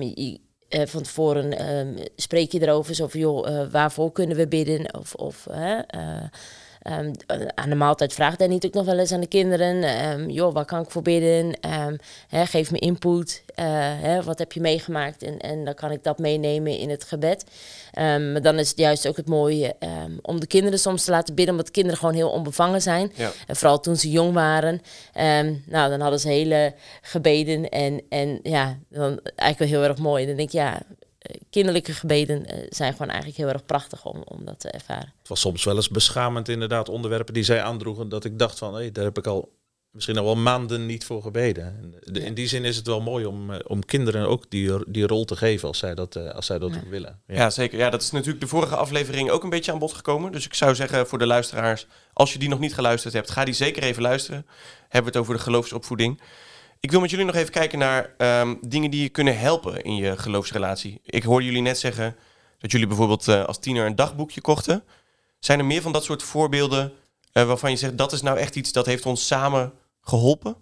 Je, 0.00 0.40
uh, 0.68 0.86
van 0.86 1.02
tevoren 1.02 1.98
spreek 2.16 2.52
je 2.52 2.62
erover, 2.62 2.94
zo 2.94 3.08
joh, 3.12 3.48
uh, 3.48 3.70
waarvoor 3.70 4.12
kunnen 4.12 4.36
we 4.36 4.48
bidden? 4.48 4.94
Of, 4.98 5.14
of 5.14 5.46
uh, 5.50 5.78
Um, 6.90 7.10
aan 7.54 7.68
de 7.68 7.74
maaltijd 7.74 8.12
vraagt 8.12 8.38
hij 8.38 8.48
niet 8.48 8.66
ook 8.66 8.74
nog 8.74 8.84
wel 8.84 8.98
eens 8.98 9.12
aan 9.12 9.20
de 9.20 9.26
kinderen. 9.26 10.04
Um, 10.10 10.30
joh, 10.30 10.54
waar 10.54 10.64
kan 10.64 10.80
ik 10.80 10.90
voor 10.90 11.02
bidden? 11.02 11.58
Hè, 12.28 12.46
geef 12.46 12.70
me 12.70 12.78
input. 12.78 13.42
Uh, 13.48 13.64
hè, 14.00 14.22
wat 14.22 14.38
heb 14.38 14.52
je 14.52 14.60
meegemaakt? 14.60 15.22
En, 15.22 15.38
en 15.38 15.64
dan 15.64 15.74
kan 15.74 15.90
ik 15.90 16.02
dat 16.02 16.18
meenemen 16.18 16.78
in 16.78 16.90
het 16.90 17.04
gebed. 17.04 17.44
maar 17.94 18.42
dan 18.42 18.58
is 18.58 18.68
het 18.68 18.78
juist 18.78 19.08
ook 19.08 19.16
het 19.16 19.28
mooie 19.28 19.74
om 20.22 20.40
de 20.40 20.46
kinderen 20.46 20.78
soms 20.78 21.04
te 21.04 21.10
laten 21.10 21.34
bidden. 21.34 21.52
Omdat 21.54 21.66
de 21.66 21.72
kinderen 21.72 21.98
gewoon 21.98 22.14
heel 22.14 22.30
onbevangen 22.30 22.82
zijn. 22.82 23.12
Ja. 23.14 23.30
En 23.46 23.56
vooral 23.56 23.80
toen 23.80 23.96
ze 23.96 24.10
jong 24.10 24.32
waren. 24.32 24.80
nou, 25.66 25.90
dan 25.90 26.00
hadden 26.00 26.20
ze 26.20 26.28
hele 26.28 26.74
gebeden. 27.02 27.68
En, 27.68 28.02
en 28.08 28.40
ja, 28.42 28.78
dan 28.88 29.20
eigenlijk 29.36 29.58
wel 29.58 29.80
heel 29.80 29.90
erg 29.90 29.98
mooi. 29.98 30.22
En 30.22 30.28
dan 30.28 30.36
denk 30.36 30.48
ik, 30.48 30.54
ja, 30.54 30.74
eh, 30.74 30.80
kinderlijke 31.50 31.92
gebeden 31.92 32.40
uh, 32.40 32.66
zijn 32.68 32.92
gewoon 32.92 33.08
eigenlijk 33.08 33.38
heel 33.38 33.48
erg 33.48 33.64
prachtig 33.64 34.04
om, 34.04 34.22
om 34.24 34.44
dat 34.44 34.60
te 34.60 34.70
ervaren. 34.70 35.12
Het 35.18 35.28
was 35.28 35.40
soms 35.40 35.64
wel 35.64 35.76
eens 35.76 35.88
beschamend 35.88 36.48
inderdaad, 36.48 36.88
onderwerpen 36.88 37.34
die 37.34 37.42
zij 37.42 37.62
aandroegen, 37.62 38.08
dat 38.08 38.24
ik 38.24 38.38
dacht 38.38 38.58
van, 38.58 38.74
hé, 38.74 38.80
hey, 38.80 38.92
daar 38.92 39.04
heb 39.04 39.18
ik 39.18 39.26
al 39.26 39.52
misschien 39.90 40.18
al 40.18 40.24
wel 40.24 40.36
maanden 40.36 40.86
niet 40.86 41.04
voor 41.04 41.22
gebeden. 41.22 41.94
De, 42.00 42.20
in 42.20 42.34
die 42.34 42.46
zin 42.46 42.64
is 42.64 42.76
het 42.76 42.86
wel 42.86 43.00
mooi 43.00 43.26
om, 43.26 43.50
uh, 43.50 43.56
om 43.66 43.84
kinderen 43.84 44.28
ook 44.28 44.50
die, 44.50 44.72
die 44.86 45.06
rol 45.06 45.24
te 45.24 45.36
geven 45.36 45.68
als 45.68 45.78
zij 45.78 45.94
dat, 45.94 46.16
als 46.34 46.46
zij 46.46 46.58
dat 46.58 46.74
ja. 46.74 46.80
willen. 46.88 47.20
Ja. 47.26 47.34
ja. 47.34 47.50
zeker. 47.50 47.78
Ja, 47.78 47.90
dat 47.90 48.02
is 48.02 48.10
natuurlijk 48.10 48.40
de 48.40 48.46
vorige 48.46 48.76
aflevering 48.76 49.30
ook 49.30 49.42
een 49.42 49.50
beetje 49.50 49.72
aan 49.72 49.78
bod 49.78 49.92
gekomen. 49.92 50.32
Dus 50.32 50.44
ik 50.44 50.54
zou 50.54 50.74
zeggen 50.74 51.06
voor 51.06 51.18
de 51.18 51.26
luisteraars, 51.26 51.86
als 52.12 52.32
je 52.32 52.38
die 52.38 52.48
nog 52.48 52.58
niet 52.58 52.74
geluisterd 52.74 53.14
hebt, 53.14 53.30
ga 53.30 53.44
die 53.44 53.54
zeker 53.54 53.82
even 53.82 54.02
luisteren. 54.02 54.46
Hebben 54.80 55.12
we 55.12 55.18
het 55.18 55.26
over 55.26 55.34
de 55.34 55.42
geloofsopvoeding. 55.42 56.20
Ik 56.84 56.90
wil 56.90 57.00
met 57.00 57.10
jullie 57.10 57.24
nog 57.24 57.34
even 57.34 57.52
kijken 57.52 57.78
naar 57.78 58.14
um, 58.18 58.58
dingen 58.60 58.90
die 58.90 59.02
je 59.02 59.08
kunnen 59.08 59.38
helpen 59.38 59.82
in 59.82 59.96
je 59.96 60.16
geloofsrelatie. 60.16 61.00
Ik 61.04 61.22
hoorde 61.22 61.44
jullie 61.44 61.62
net 61.62 61.78
zeggen 61.78 62.16
dat 62.58 62.70
jullie 62.70 62.86
bijvoorbeeld 62.86 63.28
uh, 63.28 63.44
als 63.44 63.58
tiener 63.58 63.86
een 63.86 63.94
dagboekje 63.94 64.40
kochten. 64.40 64.84
Zijn 65.38 65.58
er 65.58 65.64
meer 65.64 65.82
van 65.82 65.92
dat 65.92 66.04
soort 66.04 66.22
voorbeelden 66.22 66.92
uh, 67.32 67.46
waarvan 67.46 67.70
je 67.70 67.76
zegt 67.76 67.98
dat 67.98 68.12
is 68.12 68.22
nou 68.22 68.38
echt 68.38 68.56
iets 68.56 68.72
dat 68.72 68.86
heeft 68.86 69.06
ons 69.06 69.26
samen 69.26 69.72
geholpen? 70.00 70.56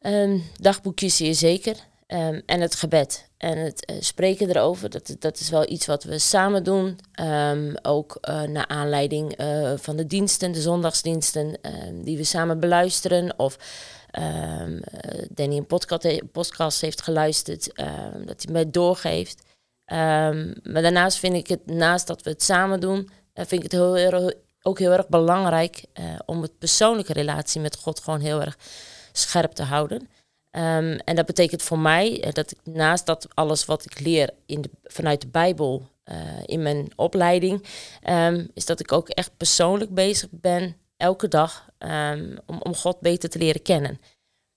Um, 0.00 0.42
dagboekjes 0.56 1.16
zeer 1.16 1.34
zeker. 1.34 1.76
Um, 2.06 2.42
en 2.46 2.60
het 2.60 2.74
gebed 2.74 3.28
en 3.36 3.58
het 3.58 3.90
uh, 3.90 3.96
spreken 4.00 4.48
erover, 4.48 4.90
dat, 4.90 5.16
dat 5.18 5.40
is 5.40 5.50
wel 5.50 5.70
iets 5.70 5.86
wat 5.86 6.04
we 6.04 6.18
samen 6.18 6.64
doen. 6.64 6.98
Um, 7.20 7.74
ook 7.82 8.18
uh, 8.20 8.42
naar 8.42 8.66
aanleiding 8.66 9.40
uh, 9.40 9.72
van 9.76 9.96
de 9.96 10.06
diensten, 10.06 10.52
de 10.52 10.60
zondagsdiensten, 10.60 11.58
die 12.02 12.16
we 12.16 12.24
samen 12.24 12.60
beluisteren. 12.60 13.38
Of 13.38 13.56
Danny 15.30 15.56
een 15.56 15.66
podcast, 15.66 16.32
podcast 16.32 16.80
heeft 16.80 17.02
geluisterd, 17.02 17.70
dat 18.26 18.42
hij 18.42 18.52
mij 18.52 18.70
doorgeeft. 18.70 19.42
Maar 20.62 20.82
daarnaast 20.82 21.18
vind 21.18 21.34
ik 21.34 21.46
het, 21.46 21.66
naast 21.66 22.06
dat 22.06 22.22
we 22.22 22.30
het 22.30 22.42
samen 22.42 22.80
doen, 22.80 23.10
vind 23.34 23.52
ik 23.52 23.62
het 23.62 23.72
heel, 23.72 24.32
ook 24.62 24.78
heel 24.78 24.92
erg 24.92 25.08
belangrijk 25.08 25.84
om 26.24 26.42
het 26.42 26.58
persoonlijke 26.58 27.12
relatie 27.12 27.60
met 27.60 27.76
God 27.76 28.00
gewoon 28.00 28.20
heel 28.20 28.40
erg 28.40 28.58
scherp 29.12 29.52
te 29.52 29.62
houden. 29.62 30.08
En 30.54 31.14
dat 31.14 31.26
betekent 31.26 31.62
voor 31.62 31.78
mij 31.78 32.26
uh, 32.26 32.32
dat 32.32 32.50
ik 32.50 32.58
naast 32.64 33.06
dat 33.06 33.26
alles 33.34 33.64
wat 33.64 33.84
ik 33.84 34.00
leer 34.00 34.30
in 34.46 34.62
de, 34.62 34.70
vanuit 34.82 35.20
de 35.20 35.28
Bijbel 35.28 35.92
in 36.44 36.62
mijn 36.62 36.92
opleiding, 36.96 37.64
is 38.54 38.64
dat 38.64 38.80
ik 38.80 38.92
ook 38.92 39.08
echt 39.08 39.36
persoonlijk 39.36 39.94
bezig 39.94 40.28
ben 40.30 40.76
elke 40.96 41.28
dag 41.28 41.68
um, 41.78 42.38
om, 42.46 42.60
om 42.62 42.74
God 42.74 43.00
beter 43.00 43.28
te 43.28 43.38
leren 43.38 43.62
kennen. 43.62 44.00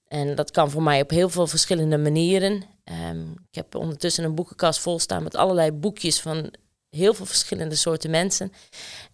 En 0.07 0.36
dat 0.36 0.51
kan 0.51 0.71
voor 0.71 0.83
mij 0.83 1.01
op 1.01 1.10
heel 1.10 1.29
veel 1.29 1.47
verschillende 1.47 1.97
manieren. 1.97 2.63
Ik 3.49 3.55
heb 3.55 3.75
ondertussen 3.75 4.23
een 4.23 4.36
boekenkast 4.36 4.79
vol 4.79 4.99
staan 4.99 5.23
met 5.23 5.36
allerlei 5.36 5.71
boekjes 5.71 6.19
van 6.19 6.53
heel 6.89 7.13
veel 7.13 7.25
verschillende 7.25 7.75
soorten 7.75 8.10
mensen. 8.10 8.51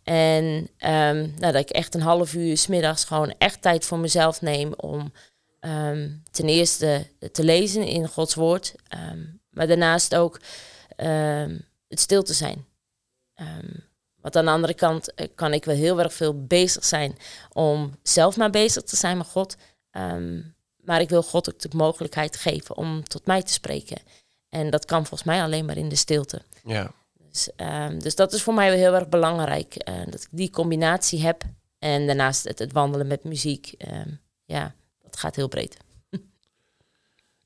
En 0.03 0.69
nou, 0.77 1.51
dat 1.51 1.55
ik 1.55 1.69
echt 1.69 1.95
een 1.95 2.01
half 2.01 2.33
uur 2.33 2.57
smiddags 2.57 3.03
gewoon 3.03 3.33
echt 3.37 3.61
tijd 3.61 3.85
voor 3.85 3.99
mezelf 3.99 4.41
neem 4.41 4.73
om 4.73 5.11
um, 5.65 6.23
ten 6.31 6.47
eerste 6.47 7.07
te 7.31 7.43
lezen 7.43 7.87
in 7.87 8.07
Gods 8.07 8.35
woord, 8.35 8.75
maar 9.49 9.67
daarnaast 9.67 10.15
ook 10.15 10.39
het 11.87 11.99
stil 11.99 12.23
te 12.23 12.33
zijn. 12.33 12.65
Want 14.23 14.35
aan 14.35 14.45
de 14.45 14.51
andere 14.51 14.73
kant 14.73 15.13
eh, 15.13 15.27
kan 15.35 15.53
ik 15.53 15.65
wel 15.65 15.75
heel 15.75 15.99
erg 15.99 16.13
veel 16.13 16.45
bezig 16.45 16.85
zijn 16.85 17.17
om 17.51 17.97
zelf 18.03 18.37
maar 18.37 18.49
bezig 18.49 18.83
te 18.83 18.95
zijn 18.95 19.17
met 19.17 19.27
God. 19.27 19.55
Maar 20.83 21.01
ik 21.01 21.09
wil 21.09 21.23
God 21.23 21.53
ook 21.53 21.59
de 21.59 21.69
mogelijkheid 21.73 22.37
geven 22.37 22.77
om 22.77 23.03
tot 23.03 23.25
mij 23.25 23.43
te 23.43 23.53
spreken. 23.53 23.97
En 24.49 24.69
dat 24.69 24.85
kan 24.85 25.05
volgens 25.05 25.23
mij 25.23 25.43
alleen 25.43 25.65
maar 25.65 25.77
in 25.77 25.89
de 25.89 25.95
stilte. 25.95 26.41
Ja. 26.63 26.91
Dus, 27.13 27.49
um, 27.57 27.99
dus 27.99 28.15
dat 28.15 28.33
is 28.33 28.43
voor 28.43 28.53
mij 28.53 28.69
wel 28.69 28.77
heel 28.77 28.93
erg 28.93 29.09
belangrijk. 29.09 29.89
Uh, 29.89 30.05
dat 30.05 30.21
ik 30.21 30.27
die 30.31 30.49
combinatie 30.49 31.21
heb. 31.21 31.43
En 31.79 32.05
daarnaast 32.05 32.43
het, 32.43 32.59
het 32.59 32.71
wandelen 32.71 33.07
met 33.07 33.23
muziek. 33.23 33.73
Um, 33.87 34.21
ja, 34.45 34.75
dat 35.13 35.21
gaat 35.21 35.35
heel 35.35 35.47
breed. 35.47 35.77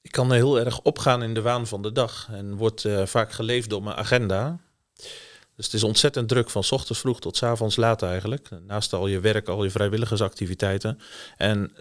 Ik 0.08 0.12
kan 0.12 0.32
heel 0.32 0.60
erg 0.60 0.82
opgaan 0.82 1.24
in 1.24 1.34
de 1.34 1.42
waan 1.42 1.68
van 1.68 1.82
de 1.82 1.92
dag. 1.92 2.28
En 2.32 2.56
wordt 2.56 2.84
uh, 2.84 3.06
vaak 3.06 3.32
geleefd 3.32 3.70
door 3.70 3.84
mijn 3.84 3.96
agenda. 3.96 4.60
Dus 5.56 5.66
het 5.66 5.74
is 5.74 5.84
ontzettend 5.84 6.30
druk 6.30 6.50
van 6.50 6.64
ochtends 6.70 7.00
vroeg 7.00 7.20
tot 7.20 7.44
avonds 7.44 7.76
laat 7.76 8.02
eigenlijk. 8.04 8.50
Naast 8.68 8.94
al 8.94 9.08
je 9.08 9.20
werk, 9.20 9.48
al 9.48 9.64
je 9.64 9.70
vrijwilligersactiviteiten. 9.70 11.00
En 11.38 11.72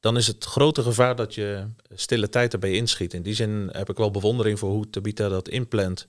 dan 0.00 0.16
is 0.16 0.26
het 0.26 0.44
grote 0.44 0.82
gevaar 0.82 1.16
dat 1.16 1.34
je 1.34 1.66
stille 1.94 2.28
tijd 2.28 2.52
erbij 2.52 2.72
inschiet. 2.72 3.14
In 3.14 3.22
die 3.22 3.34
zin 3.34 3.68
heb 3.72 3.90
ik 3.90 3.96
wel 3.96 4.10
bewondering 4.10 4.58
voor 4.58 4.70
hoe 4.70 4.90
Tabita 4.90 5.28
dat 5.28 5.48
inplant. 5.48 6.08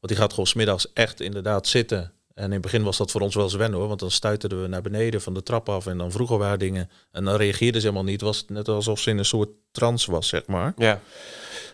Want 0.00 0.12
die 0.12 0.16
gaat 0.16 0.30
gewoon 0.30 0.46
smiddags 0.46 0.92
echt 0.92 1.20
inderdaad 1.20 1.66
zitten. 1.66 2.12
En 2.34 2.44
in 2.44 2.52
het 2.52 2.60
begin 2.60 2.82
was 2.82 2.96
dat 2.96 3.10
voor 3.10 3.20
ons 3.20 3.34
wel 3.34 3.44
eens 3.44 3.54
wennen 3.54 3.78
hoor. 3.78 3.88
Want 3.88 4.00
dan 4.00 4.10
stuiterden 4.10 4.62
we 4.62 4.68
naar 4.68 4.82
beneden 4.82 5.20
van 5.20 5.34
de 5.34 5.42
trap 5.42 5.68
af 5.68 5.86
en 5.86 5.98
dan 5.98 6.12
vroegen 6.12 6.38
we 6.38 6.44
haar 6.44 6.58
dingen. 6.58 6.90
En 7.10 7.24
dan 7.24 7.36
reageerde 7.36 7.80
ze 7.80 7.86
helemaal 7.86 8.04
niet. 8.10 8.20
Het 8.20 8.28
was 8.28 8.44
net 8.48 8.68
alsof 8.68 9.00
ze 9.00 9.10
in 9.10 9.18
een 9.18 9.24
soort 9.24 9.48
trance 9.72 10.10
was, 10.10 10.28
zeg 10.28 10.46
maar. 10.46 10.72
Ja. 10.76 11.00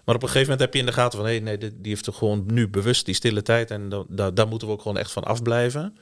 Maar 0.05 0.15
op 0.15 0.23
een 0.23 0.29
gegeven 0.29 0.51
moment 0.51 0.61
heb 0.61 0.75
je 0.75 0.81
in 0.81 0.87
de 0.87 0.93
gaten 0.93 1.19
van... 1.19 1.27
hé, 1.27 1.35
hey, 1.35 1.41
nee, 1.41 1.59
die 1.59 1.77
heeft 1.83 2.07
er 2.07 2.13
gewoon 2.13 2.45
nu 2.47 2.69
bewust 2.69 3.05
die 3.05 3.15
stille 3.15 3.43
tijd. 3.43 3.71
En 3.71 3.89
da 3.89 4.05
da 4.09 4.31
daar 4.31 4.49
moeten 4.49 4.69
we 4.69 4.75
ook 4.75 4.83
gewoon 4.83 4.99
echt 4.99 5.13
van 5.13 5.25
afblijven. 5.25 5.97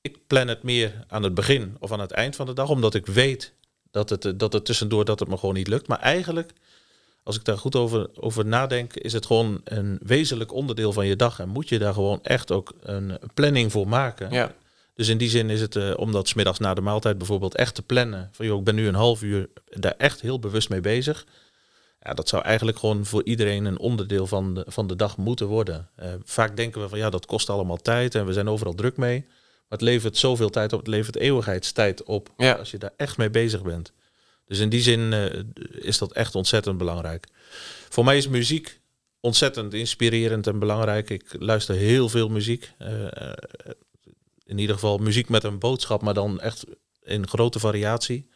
Ik 0.00 0.26
plan 0.26 0.48
het 0.48 0.62
meer 0.62 1.04
aan 1.08 1.22
het 1.22 1.34
begin 1.34 1.76
of 1.78 1.92
aan 1.92 2.00
het 2.00 2.10
eind 2.10 2.36
van 2.36 2.46
de 2.46 2.52
dag. 2.52 2.68
Omdat 2.68 2.94
ik 2.94 3.06
weet 3.06 3.54
dat 3.90 4.10
het, 4.10 4.38
dat 4.38 4.52
het 4.52 4.64
tussendoor 4.64 5.04
dat 5.04 5.18
het 5.18 5.28
me 5.28 5.36
gewoon 5.36 5.54
niet 5.54 5.68
lukt. 5.68 5.88
Maar 5.88 6.00
eigenlijk, 6.00 6.52
als 7.22 7.36
ik 7.36 7.44
daar 7.44 7.58
goed 7.58 7.76
over, 7.76 8.08
over 8.14 8.46
nadenk, 8.46 8.94
is 8.94 9.12
het 9.12 9.26
gewoon 9.26 9.60
een 9.64 9.98
wezenlijk 10.02 10.52
onderdeel 10.52 10.92
van 10.92 11.06
je 11.06 11.16
dag. 11.16 11.38
En 11.40 11.48
moet 11.48 11.68
je 11.68 11.78
daar 11.78 11.94
gewoon 11.94 12.22
echt 12.22 12.52
ook 12.52 12.72
een 12.82 13.18
planning 13.34 13.72
voor 13.72 13.88
maken. 13.88 14.30
Ja. 14.30 14.54
Dus 14.94 15.08
in 15.08 15.18
die 15.18 15.28
zin 15.28 15.50
is 15.50 15.60
het, 15.60 15.74
uh, 15.74 15.92
om 15.96 16.12
dat 16.12 16.28
smiddags 16.28 16.58
na 16.58 16.74
de 16.74 16.80
maaltijd 16.80 17.18
bijvoorbeeld 17.18 17.54
echt 17.54 17.74
te 17.74 17.82
plannen. 17.82 18.28
Van 18.32 18.46
joh, 18.46 18.58
ik 18.58 18.64
ben 18.64 18.74
nu 18.74 18.88
een 18.88 18.94
half 18.94 19.22
uur 19.22 19.48
daar 19.64 19.94
echt 19.98 20.20
heel 20.20 20.38
bewust 20.38 20.68
mee 20.68 20.80
bezig. 20.80 21.26
Ja, 22.00 22.14
dat 22.14 22.28
zou 22.28 22.42
eigenlijk 22.42 22.78
gewoon 22.78 23.04
voor 23.04 23.24
iedereen 23.24 23.64
een 23.64 23.78
onderdeel 23.78 24.26
van 24.26 24.54
de, 24.54 24.64
van 24.68 24.86
de 24.86 24.96
dag 24.96 25.16
moeten 25.16 25.46
worden. 25.46 25.88
Uh, 26.02 26.06
vaak 26.24 26.56
denken 26.56 26.80
we 26.80 26.88
van 26.88 26.98
ja, 26.98 27.10
dat 27.10 27.26
kost 27.26 27.50
allemaal 27.50 27.76
tijd 27.76 28.14
en 28.14 28.26
we 28.26 28.32
zijn 28.32 28.48
overal 28.48 28.74
druk 28.74 28.96
mee. 28.96 29.24
Maar 29.28 29.78
het 29.78 29.80
levert 29.80 30.16
zoveel 30.16 30.50
tijd 30.50 30.72
op, 30.72 30.78
het 30.78 30.88
levert 30.88 31.16
eeuwigheidstijd 31.16 32.02
op 32.02 32.28
Ja. 32.36 32.52
als 32.52 32.70
je 32.70 32.78
daar 32.78 32.92
echt 32.96 33.16
mee 33.16 33.30
bezig 33.30 33.62
bent. 33.62 33.92
Dus 34.46 34.58
in 34.58 34.68
die 34.68 34.82
zin 34.82 35.12
eh, 35.12 35.40
is 35.70 35.98
dat 35.98 36.12
echt 36.12 36.34
ontzettend 36.34 36.78
belangrijk. 36.78 37.26
Voor 37.88 38.04
mij 38.04 38.16
is 38.16 38.28
muziek 38.28 38.80
ontzettend 39.20 39.74
inspirerend 39.74 40.46
en 40.46 40.58
belangrijk. 40.58 41.10
Ik 41.10 41.36
luister 41.38 41.74
heel 41.74 42.08
veel 42.08 42.28
muziek. 42.28 42.72
Eh, 42.78 43.30
eh, 43.30 43.32
in 44.44 44.58
ieder 44.58 44.74
geval 44.74 44.98
muziek 44.98 45.28
met 45.28 45.44
een 45.44 45.58
boodschap, 45.58 46.02
maar 46.02 46.14
dan 46.14 46.40
echt 46.40 46.64
in 47.02 47.28
grote 47.28 47.58
variatie. 47.58 48.28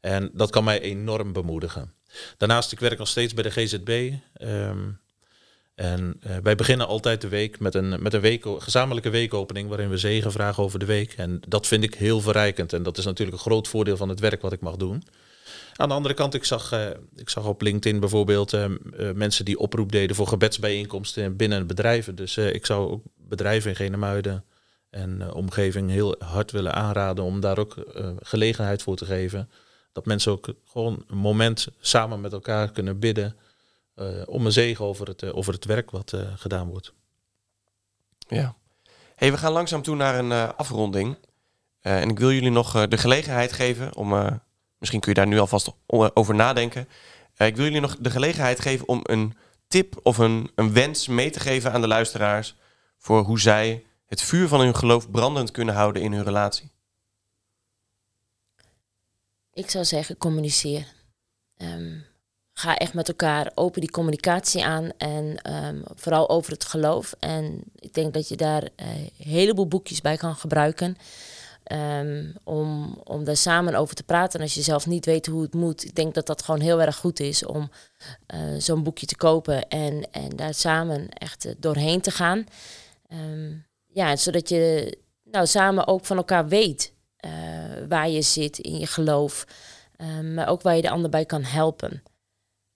En 0.00 0.30
dat 0.32 0.50
kan 0.50 0.64
mij 0.64 0.80
enorm 0.80 1.32
bemoedigen. 1.32 1.94
Daarnaast, 2.36 2.72
ik 2.72 2.80
werk 2.80 2.98
nog 2.98 3.08
steeds 3.08 3.34
bij 3.34 3.42
de 3.42 3.50
GZB. 3.50 4.12
ehm, 4.34 4.90
en 5.74 6.20
wij 6.42 6.54
beginnen 6.54 6.86
altijd 6.86 7.20
de 7.20 7.28
week 7.28 7.58
met 7.58 7.74
een, 7.74 8.02
met 8.02 8.14
een 8.14 8.20
week, 8.20 8.46
gezamenlijke 8.58 9.10
weekopening 9.10 9.68
waarin 9.68 9.90
we 9.90 9.96
zegen 9.96 10.32
vragen 10.32 10.62
over 10.62 10.78
de 10.78 10.84
week. 10.84 11.12
En 11.12 11.40
dat 11.48 11.66
vind 11.66 11.84
ik 11.84 11.94
heel 11.94 12.20
verrijkend. 12.20 12.72
En 12.72 12.82
dat 12.82 12.98
is 12.98 13.04
natuurlijk 13.04 13.36
een 13.36 13.44
groot 13.44 13.68
voordeel 13.68 13.96
van 13.96 14.08
het 14.08 14.20
werk 14.20 14.42
wat 14.42 14.52
ik 14.52 14.60
mag 14.60 14.76
doen. 14.76 15.02
Aan 15.76 15.88
de 15.88 15.94
andere 15.94 16.14
kant, 16.14 16.34
ik 16.34 16.44
zag, 16.44 16.72
eh, 16.72 16.90
ik 17.14 17.28
zag 17.28 17.46
op 17.46 17.62
LinkedIn 17.62 18.00
bijvoorbeeld 18.00 18.52
eh, 18.52 18.64
eh, 18.64 18.70
mensen 19.14 19.44
die 19.44 19.58
oproep 19.58 19.92
deden 19.92 20.16
voor 20.16 20.26
gebedsbijeenkomsten 20.26 21.36
binnen 21.36 21.66
bedrijven. 21.66 22.14
Dus 22.14 22.36
eh, 22.36 22.54
ik 22.54 22.66
zou 22.66 22.90
ook 22.90 23.02
bedrijven 23.16 23.70
in 23.70 23.76
Genemuiden 23.76 24.44
en 24.90 25.32
omgeving 25.32 25.90
heel 25.90 26.14
hard 26.18 26.50
willen 26.50 26.74
aanraden 26.74 27.24
om 27.24 27.40
daar 27.40 27.58
ook 27.58 27.74
gelegenheid 28.20 28.82
voor 28.82 28.96
te 28.96 29.04
geven. 29.04 29.50
Dat 29.92 30.06
mensen 30.06 30.32
ook 30.32 30.54
gewoon 30.64 31.04
een 31.06 31.16
moment 31.16 31.68
samen 31.80 32.20
met 32.20 32.32
elkaar 32.32 32.70
kunnen 32.70 32.98
bidden 32.98 33.36
om 34.24 34.46
een 34.46 34.52
zegen 34.52 34.84
over 34.84 35.06
het, 35.06 35.32
over 35.32 35.52
het 35.52 35.64
werk 35.64 35.90
wat 35.90 36.16
gedaan 36.36 36.68
wordt. 36.68 36.92
Ja. 38.28 38.54
Hey, 39.14 39.30
we 39.30 39.38
gaan 39.38 39.52
langzaam 39.52 39.82
toe 39.82 39.96
naar 39.96 40.18
een 40.18 40.32
afronding. 40.56 41.16
En 41.80 42.08
ik 42.08 42.18
wil 42.18 42.32
jullie 42.32 42.50
nog 42.50 42.86
de 42.88 42.98
gelegenheid 42.98 43.52
geven 43.52 43.96
om, 43.96 44.40
misschien 44.80 45.00
kun 45.00 45.12
je 45.12 45.18
daar 45.18 45.26
nu 45.26 45.38
alvast 45.38 45.72
over 46.14 46.34
nadenken. 46.34 46.88
Eh, 47.34 47.46
ik 47.46 47.56
wil 47.56 47.64
jullie 47.64 47.80
nog 47.80 47.96
de 47.96 48.10
gelegenheid 48.10 48.60
geven 48.60 48.88
om 48.88 49.00
een 49.02 49.36
tip 49.68 50.00
of 50.02 50.18
een, 50.18 50.50
een 50.54 50.72
wens 50.72 51.08
mee 51.08 51.30
te 51.30 51.40
geven 51.40 51.72
aan 51.72 51.80
de 51.80 51.86
luisteraars 51.86 52.56
voor 52.98 53.22
hoe 53.22 53.40
zij 53.40 53.84
het 54.06 54.22
vuur 54.22 54.48
van 54.48 54.60
hun 54.60 54.76
geloof 54.76 55.10
brandend 55.10 55.50
kunnen 55.50 55.74
houden 55.74 56.02
in 56.02 56.12
hun 56.12 56.24
relatie. 56.24 56.70
Ik 59.52 59.70
zou 59.70 59.84
zeggen, 59.84 60.16
communiceer. 60.16 60.86
Ehm, 61.56 61.98
ga 62.52 62.76
echt 62.76 62.94
met 62.94 63.08
elkaar 63.08 63.50
open 63.54 63.80
die 63.80 63.90
communicatie 63.90 64.64
aan 64.64 64.90
en 64.98 65.36
ehm, 65.42 65.80
vooral 65.94 66.28
over 66.28 66.52
het 66.52 66.64
geloof. 66.64 67.14
En 67.18 67.62
ik 67.74 67.94
denk 67.94 68.14
dat 68.14 68.28
je 68.28 68.36
daar 68.36 68.62
eh, 68.76 68.96
een 68.96 69.10
heleboel 69.16 69.68
boekjes 69.68 70.00
bij 70.00 70.16
kan 70.16 70.36
gebruiken 70.36 70.96
ehm, 71.70 72.32
om, 72.44 73.00
om 73.04 73.24
daar 73.24 73.36
samen 73.36 73.74
over 73.74 73.94
te 73.94 74.02
praten. 74.02 74.38
En 74.38 74.44
als 74.44 74.54
je 74.54 74.62
zelf 74.62 74.86
niet 74.86 75.04
weet 75.04 75.26
hoe 75.26 75.42
het 75.42 75.54
moet, 75.54 75.84
ik 75.84 75.94
denk 75.94 76.14
dat 76.14 76.26
dat 76.26 76.42
gewoon 76.42 76.60
heel 76.60 76.80
erg 76.80 76.96
goed 76.96 77.20
is 77.20 77.44
om 77.44 77.70
eh, 78.26 78.40
zo'n 78.58 78.82
boekje 78.82 79.06
te 79.06 79.16
kopen 79.16 79.68
en, 79.68 80.10
en 80.10 80.28
daar 80.36 80.54
samen 80.54 81.08
echt 81.08 81.44
eh, 81.44 81.52
doorheen 81.58 82.00
te 82.00 82.10
gaan. 82.10 82.46
Ehm, 83.06 83.52
ja, 83.86 84.16
zodat 84.16 84.48
je 84.48 84.96
nou, 85.24 85.46
samen 85.46 85.86
ook 85.86 86.04
van 86.04 86.16
elkaar 86.16 86.48
weet 86.48 86.92
eh, 87.16 87.30
waar 87.88 88.08
je 88.08 88.22
zit 88.22 88.58
in 88.58 88.78
je 88.78 88.86
geloof. 88.86 89.46
Ehm, 89.96 90.34
maar 90.34 90.48
ook 90.48 90.62
waar 90.62 90.76
je 90.76 90.82
de 90.82 90.90
ander 90.90 91.10
bij 91.10 91.24
kan 91.24 91.42
helpen. 91.42 92.02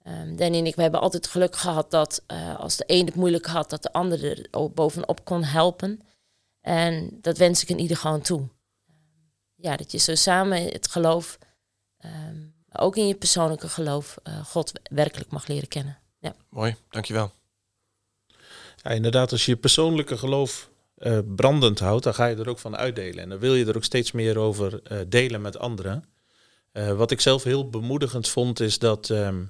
Ehm 0.02 0.36
Danny 0.36 0.58
en 0.58 0.66
ik 0.66 0.74
we 0.74 0.82
hebben 0.82 1.00
altijd 1.00 1.26
geluk 1.26 1.56
gehad 1.56 1.90
dat 1.90 2.22
als 2.58 2.76
de 2.76 2.84
een 2.86 3.06
het 3.06 3.14
moeilijk 3.14 3.46
had, 3.46 3.70
dat 3.70 3.82
de 3.82 3.92
ander 3.92 4.24
er 4.24 4.70
bovenop 4.74 5.24
kon 5.24 5.44
helpen. 5.44 6.00
En 6.60 7.18
dat 7.20 7.38
wens 7.38 7.62
ik 7.62 7.68
in 7.68 7.78
ieder 7.78 7.96
gewoon 7.96 8.20
toe. 8.20 8.48
Ja, 9.64 9.76
dat 9.76 9.92
je 9.92 9.98
zo 9.98 10.14
samen 10.14 10.62
het 10.62 10.88
geloof, 10.88 11.38
ehm, 11.98 12.36
ook 12.72 12.96
in 12.96 13.06
je 13.06 13.14
persoonlijke 13.14 13.68
geloof, 13.68 14.16
eh, 14.22 14.44
God 14.44 14.72
werkelijk 14.90 15.30
mag 15.30 15.46
leren 15.46 15.68
kennen. 15.68 15.98
Mooi, 16.48 16.76
dankjewel. 16.90 17.32
Ja, 18.82 18.90
inderdaad, 18.90 19.32
als 19.32 19.44
je 19.44 19.50
je 19.50 19.58
persoonlijke 19.58 20.16
geloof 20.16 20.70
eh, 20.94 21.18
brandend 21.26 21.78
houdt, 21.78 22.04
dan 22.04 22.14
ga 22.14 22.26
je 22.26 22.36
er 22.36 22.48
ook 22.48 22.58
van 22.58 22.76
uitdelen. 22.76 23.22
En 23.22 23.28
dan 23.28 23.38
wil 23.38 23.54
je 23.54 23.66
er 23.66 23.76
ook 23.76 23.84
steeds 23.84 24.12
meer 24.12 24.38
over 24.38 24.82
eh, 24.82 24.98
delen 25.08 25.40
met 25.40 25.58
anderen. 25.58 26.04
Eh, 26.72 26.92
wat 26.92 27.10
ik 27.10 27.20
zelf 27.20 27.42
heel 27.42 27.68
bemoedigend 27.68 28.28
vond, 28.28 28.60
is 28.60 28.78
dat, 28.78 29.10
ehm, 29.10 29.44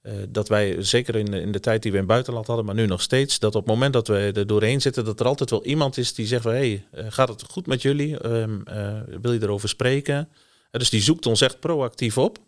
eh, 0.00 0.12
dat 0.28 0.48
wij, 0.48 0.82
zeker 0.82 1.16
in 1.16 1.34
in 1.34 1.52
de 1.52 1.60
tijd 1.60 1.82
die 1.82 1.90
we 1.90 1.96
in 1.96 2.02
het 2.02 2.12
buitenland 2.12 2.46
hadden, 2.46 2.64
maar 2.64 2.74
nu 2.74 2.86
nog 2.86 3.02
steeds, 3.02 3.38
dat 3.38 3.54
op 3.54 3.62
het 3.62 3.72
moment 3.72 3.92
dat 3.92 4.08
we 4.08 4.32
er 4.34 4.46
doorheen 4.46 4.80
zitten, 4.80 5.04
dat 5.04 5.20
er 5.20 5.26
altijd 5.26 5.50
wel 5.50 5.64
iemand 5.64 5.96
is 5.96 6.14
die 6.14 6.26
zegt 6.26 6.42
van, 6.42 6.52
hé, 6.52 6.58
hey, 6.58 6.86
eh, 6.90 7.06
gaat 7.08 7.28
het 7.28 7.42
goed 7.42 7.66
met 7.66 7.82
jullie? 7.82 8.18
Ehm, 8.18 8.60
eh, 8.64 9.00
wil 9.20 9.32
je 9.32 9.42
erover 9.42 9.68
spreken? 9.68 10.28
Dus 10.70 10.90
die 10.90 11.02
zoekt 11.02 11.26
ons 11.26 11.40
echt 11.40 11.60
proactief 11.60 12.18
op. 12.18 12.38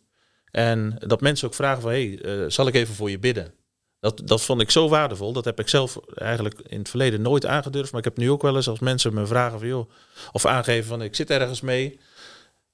En 0.51 0.97
dat 1.07 1.21
mensen 1.21 1.47
ook 1.49 1.55
vragen 1.55 1.83
van, 1.83 1.91
hé, 1.91 2.19
hey, 2.23 2.51
zal 2.51 2.67
ik 2.67 2.75
even 2.75 2.95
voor 2.95 3.11
je 3.11 3.19
bidden? 3.19 3.55
Dat, 4.01 4.23
dat 4.25 4.43
vond 4.43 4.61
ik 4.61 4.71
zo 4.71 4.89
waardevol. 4.89 5.33
Dat 5.33 5.45
heb 5.45 5.61
ik 5.61 5.69
zelf 5.69 6.01
eigenlijk 6.15 6.61
in 6.67 6.79
het 6.79 6.89
verleden 6.89 7.23
nooit 7.23 7.47
aangedurfd. 7.47 7.91
Maar 7.91 8.01
ik 8.01 8.07
heb 8.07 8.17
nu 8.17 8.31
ook 8.31 8.43
wel 8.43 8.57
eens 8.57 8.69
als 8.69 8.79
mensen 8.79 9.15
me 9.15 9.27
vragen 9.27 9.59
van 9.59 9.69
joh, 9.69 9.91
of 10.33 10.47
aangeven 10.47 10.89
van 10.89 11.03
ik 11.03 11.15
zit 11.15 11.31
ergens 11.31 11.61
mee. 11.61 11.99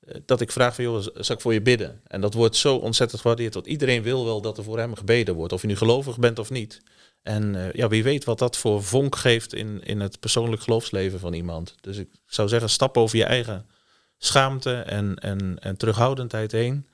Eh, 0.07 0.21
Dat 0.27 0.41
ik 0.41 0.53
vraag 0.53 0.75
van 0.75 0.85
joh, 0.85 1.07
zal 1.15 1.35
ik 1.35 1.41
voor 1.41 1.53
je 1.53 1.63
bidden? 1.63 2.01
En 2.07 2.21
dat 2.21 2.35
wordt 2.35 2.57
zo 2.57 2.77
ontzettend 2.77 3.21
gewaardeerd. 3.21 3.55
Want 3.55 3.67
iedereen 3.67 4.03
wil 4.03 4.25
wel 4.25 4.41
dat 4.41 4.59
er 4.59 4.65
voor 4.65 4.79
hem 4.79 4.95
gebeden 4.95 5.35
wordt. 5.35 5.53
Of 5.53 5.61
je 5.61 5.67
nu 5.67 5.77
gelovig 5.77 6.19
bent 6.19 6.39
of 6.39 6.51
niet. 6.51 6.81
En 7.23 7.55
eh, 7.55 7.73
ja, 7.73 7.89
wie 7.89 8.03
weet 8.03 8.25
wat 8.25 8.39
dat 8.39 8.57
voor 8.57 8.83
vonk 8.83 9.17
geeft 9.17 9.55
in, 9.55 9.81
in 9.85 10.01
het 10.01 10.21
persoonlijk 10.21 10.63
geloofsleven 10.63 11.21
van 11.21 11.33
iemand. 11.33 11.75
Dus 11.81 11.97
ik 11.97 12.09
zou 12.27 12.49
zeggen, 12.49 12.71
stap 12.71 12.97
over 12.97 13.17
je 13.17 13.25
eigen 13.25 13.67
schaamte 14.19 14.75
en, 14.75 15.17
en, 15.17 15.59
en 15.59 15.77
terughoudendheid 15.77 16.53
heen. 16.53 16.87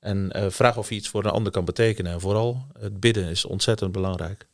En 0.00 0.32
eh, 0.32 0.50
vraag 0.50 0.76
of 0.76 0.88
je 0.88 0.94
iets 0.94 1.08
voor 1.08 1.24
een 1.24 1.30
ander 1.30 1.52
kan 1.52 1.64
betekenen. 1.64 2.12
En 2.12 2.20
vooral 2.20 2.66
het 2.78 3.00
bidden 3.00 3.28
is 3.28 3.44
ontzettend 3.44 3.92
belangrijk. 3.92 4.46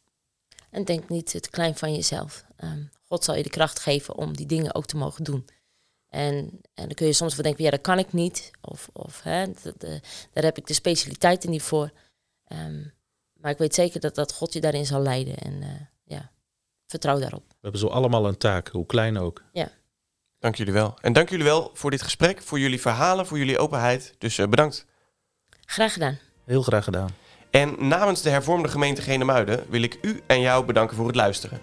En 0.71 0.85
denk 0.85 1.09
niet 1.09 1.33
het 1.33 1.51
klein 1.51 1.77
van 1.77 1.95
jezelf. 1.95 2.45
Ehm, 2.57 2.83
God 3.07 3.25
zal 3.25 3.35
je 3.35 3.43
de 3.43 3.51
kracht 3.51 3.79
geven 3.79 4.17
om 4.17 4.37
die 4.37 4.47
dingen 4.47 4.75
ook 4.75 4.87
te 4.87 4.97
mogen 4.97 5.25
doen. 5.25 5.47
En, 6.11 6.61
en 6.75 6.85
dan 6.87 6.95
kun 6.95 7.07
je 7.07 7.13
soms 7.13 7.35
wel 7.35 7.45
denken, 7.45 7.65
ja, 7.65 7.71
dat 7.71 7.81
kan 7.81 7.99
ik 7.99 8.13
niet. 8.13 8.51
Of, 8.61 8.89
of 8.93 9.23
hè, 9.23 9.47
dat, 9.63 9.83
eh, 9.83 9.95
daar 10.33 10.45
heb 10.45 10.59
ik 10.59 10.67
de 10.67 10.75
specialiteiten 10.75 11.51
niet 11.51 11.63
voor. 11.63 11.91
Ehm, 12.45 12.83
maar 13.33 13.51
ik 13.51 13.59
weet 13.59 13.75
zeker 13.75 14.01
dat, 14.01 14.15
dat 14.15 14.33
God 14.33 14.53
je 14.53 14.61
daarin 14.61 14.87
zal 14.87 15.01
leiden. 15.01 15.37
En 15.37 15.63
eh, 15.63 15.69
ja, 16.05 16.31
vertrouw 16.87 17.19
daarop. 17.19 17.45
We 17.49 17.57
hebben 17.61 17.81
zo 17.81 17.87
allemaal 17.87 18.27
een 18.27 18.39
taak, 18.39 18.69
hoe 18.69 18.87
klein 18.87 19.19
ook. 19.19 19.43
Dank 20.39 20.55
jullie 20.55 20.73
wel. 20.73 20.95
En 21.01 21.13
dank 21.13 21.31
jullie 21.31 21.45
wel 21.45 21.71
voor 21.75 21.91
dit 21.91 22.03
gesprek, 22.03 22.43
voor 22.43 22.59
jullie 22.59 22.81
verhalen, 22.81 23.27
voor 23.27 23.39
jullie 23.39 23.59
openheid. 23.59 24.15
Dus 24.19 24.39
eh, 24.39 24.49
bedankt. 24.49 24.87
Graag 25.65 25.93
gedaan. 25.93 26.19
Heel 26.45 26.63
graag 26.63 26.85
gedaan. 26.85 27.11
En 27.51 27.89
namens 27.89 28.23
de 28.23 28.31
hervormde 28.31 28.69
gemeente 28.69 29.03
Genemuiden 29.03 29.65
wil 29.69 29.83
ik 29.83 29.99
u 30.03 30.23
en 30.27 30.41
jou 30.41 30.65
bedanken 30.65 30.97
voor 30.97 31.07
het 31.07 31.17
luisteren. 31.17 31.61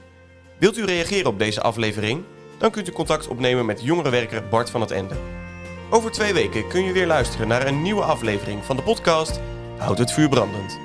Wilt 0.59 0.77
u 0.77 0.85
reageren 0.85 1.31
op 1.31 1.39
deze 1.39 1.61
aflevering? 1.61 2.23
Dan 2.57 2.71
kunt 2.71 2.87
u 2.87 2.91
contact 2.91 3.27
opnemen 3.27 3.65
met 3.65 3.83
jongerenwerker 3.83 4.47
Bart 4.47 4.69
van 4.69 4.81
het 4.81 4.91
Ende. 4.91 5.15
Over 5.89 6.11
twee 6.11 6.33
weken 6.33 6.67
kun 6.67 6.83
je 6.83 6.91
weer 6.91 7.07
luisteren 7.07 7.47
naar 7.47 7.67
een 7.67 7.81
nieuwe 7.81 8.03
aflevering 8.03 8.65
van 8.65 8.75
de 8.75 8.81
podcast 8.81 9.39
Houd 9.77 9.97
het 9.97 10.11
vuur 10.11 10.29
brandend. 10.29 10.79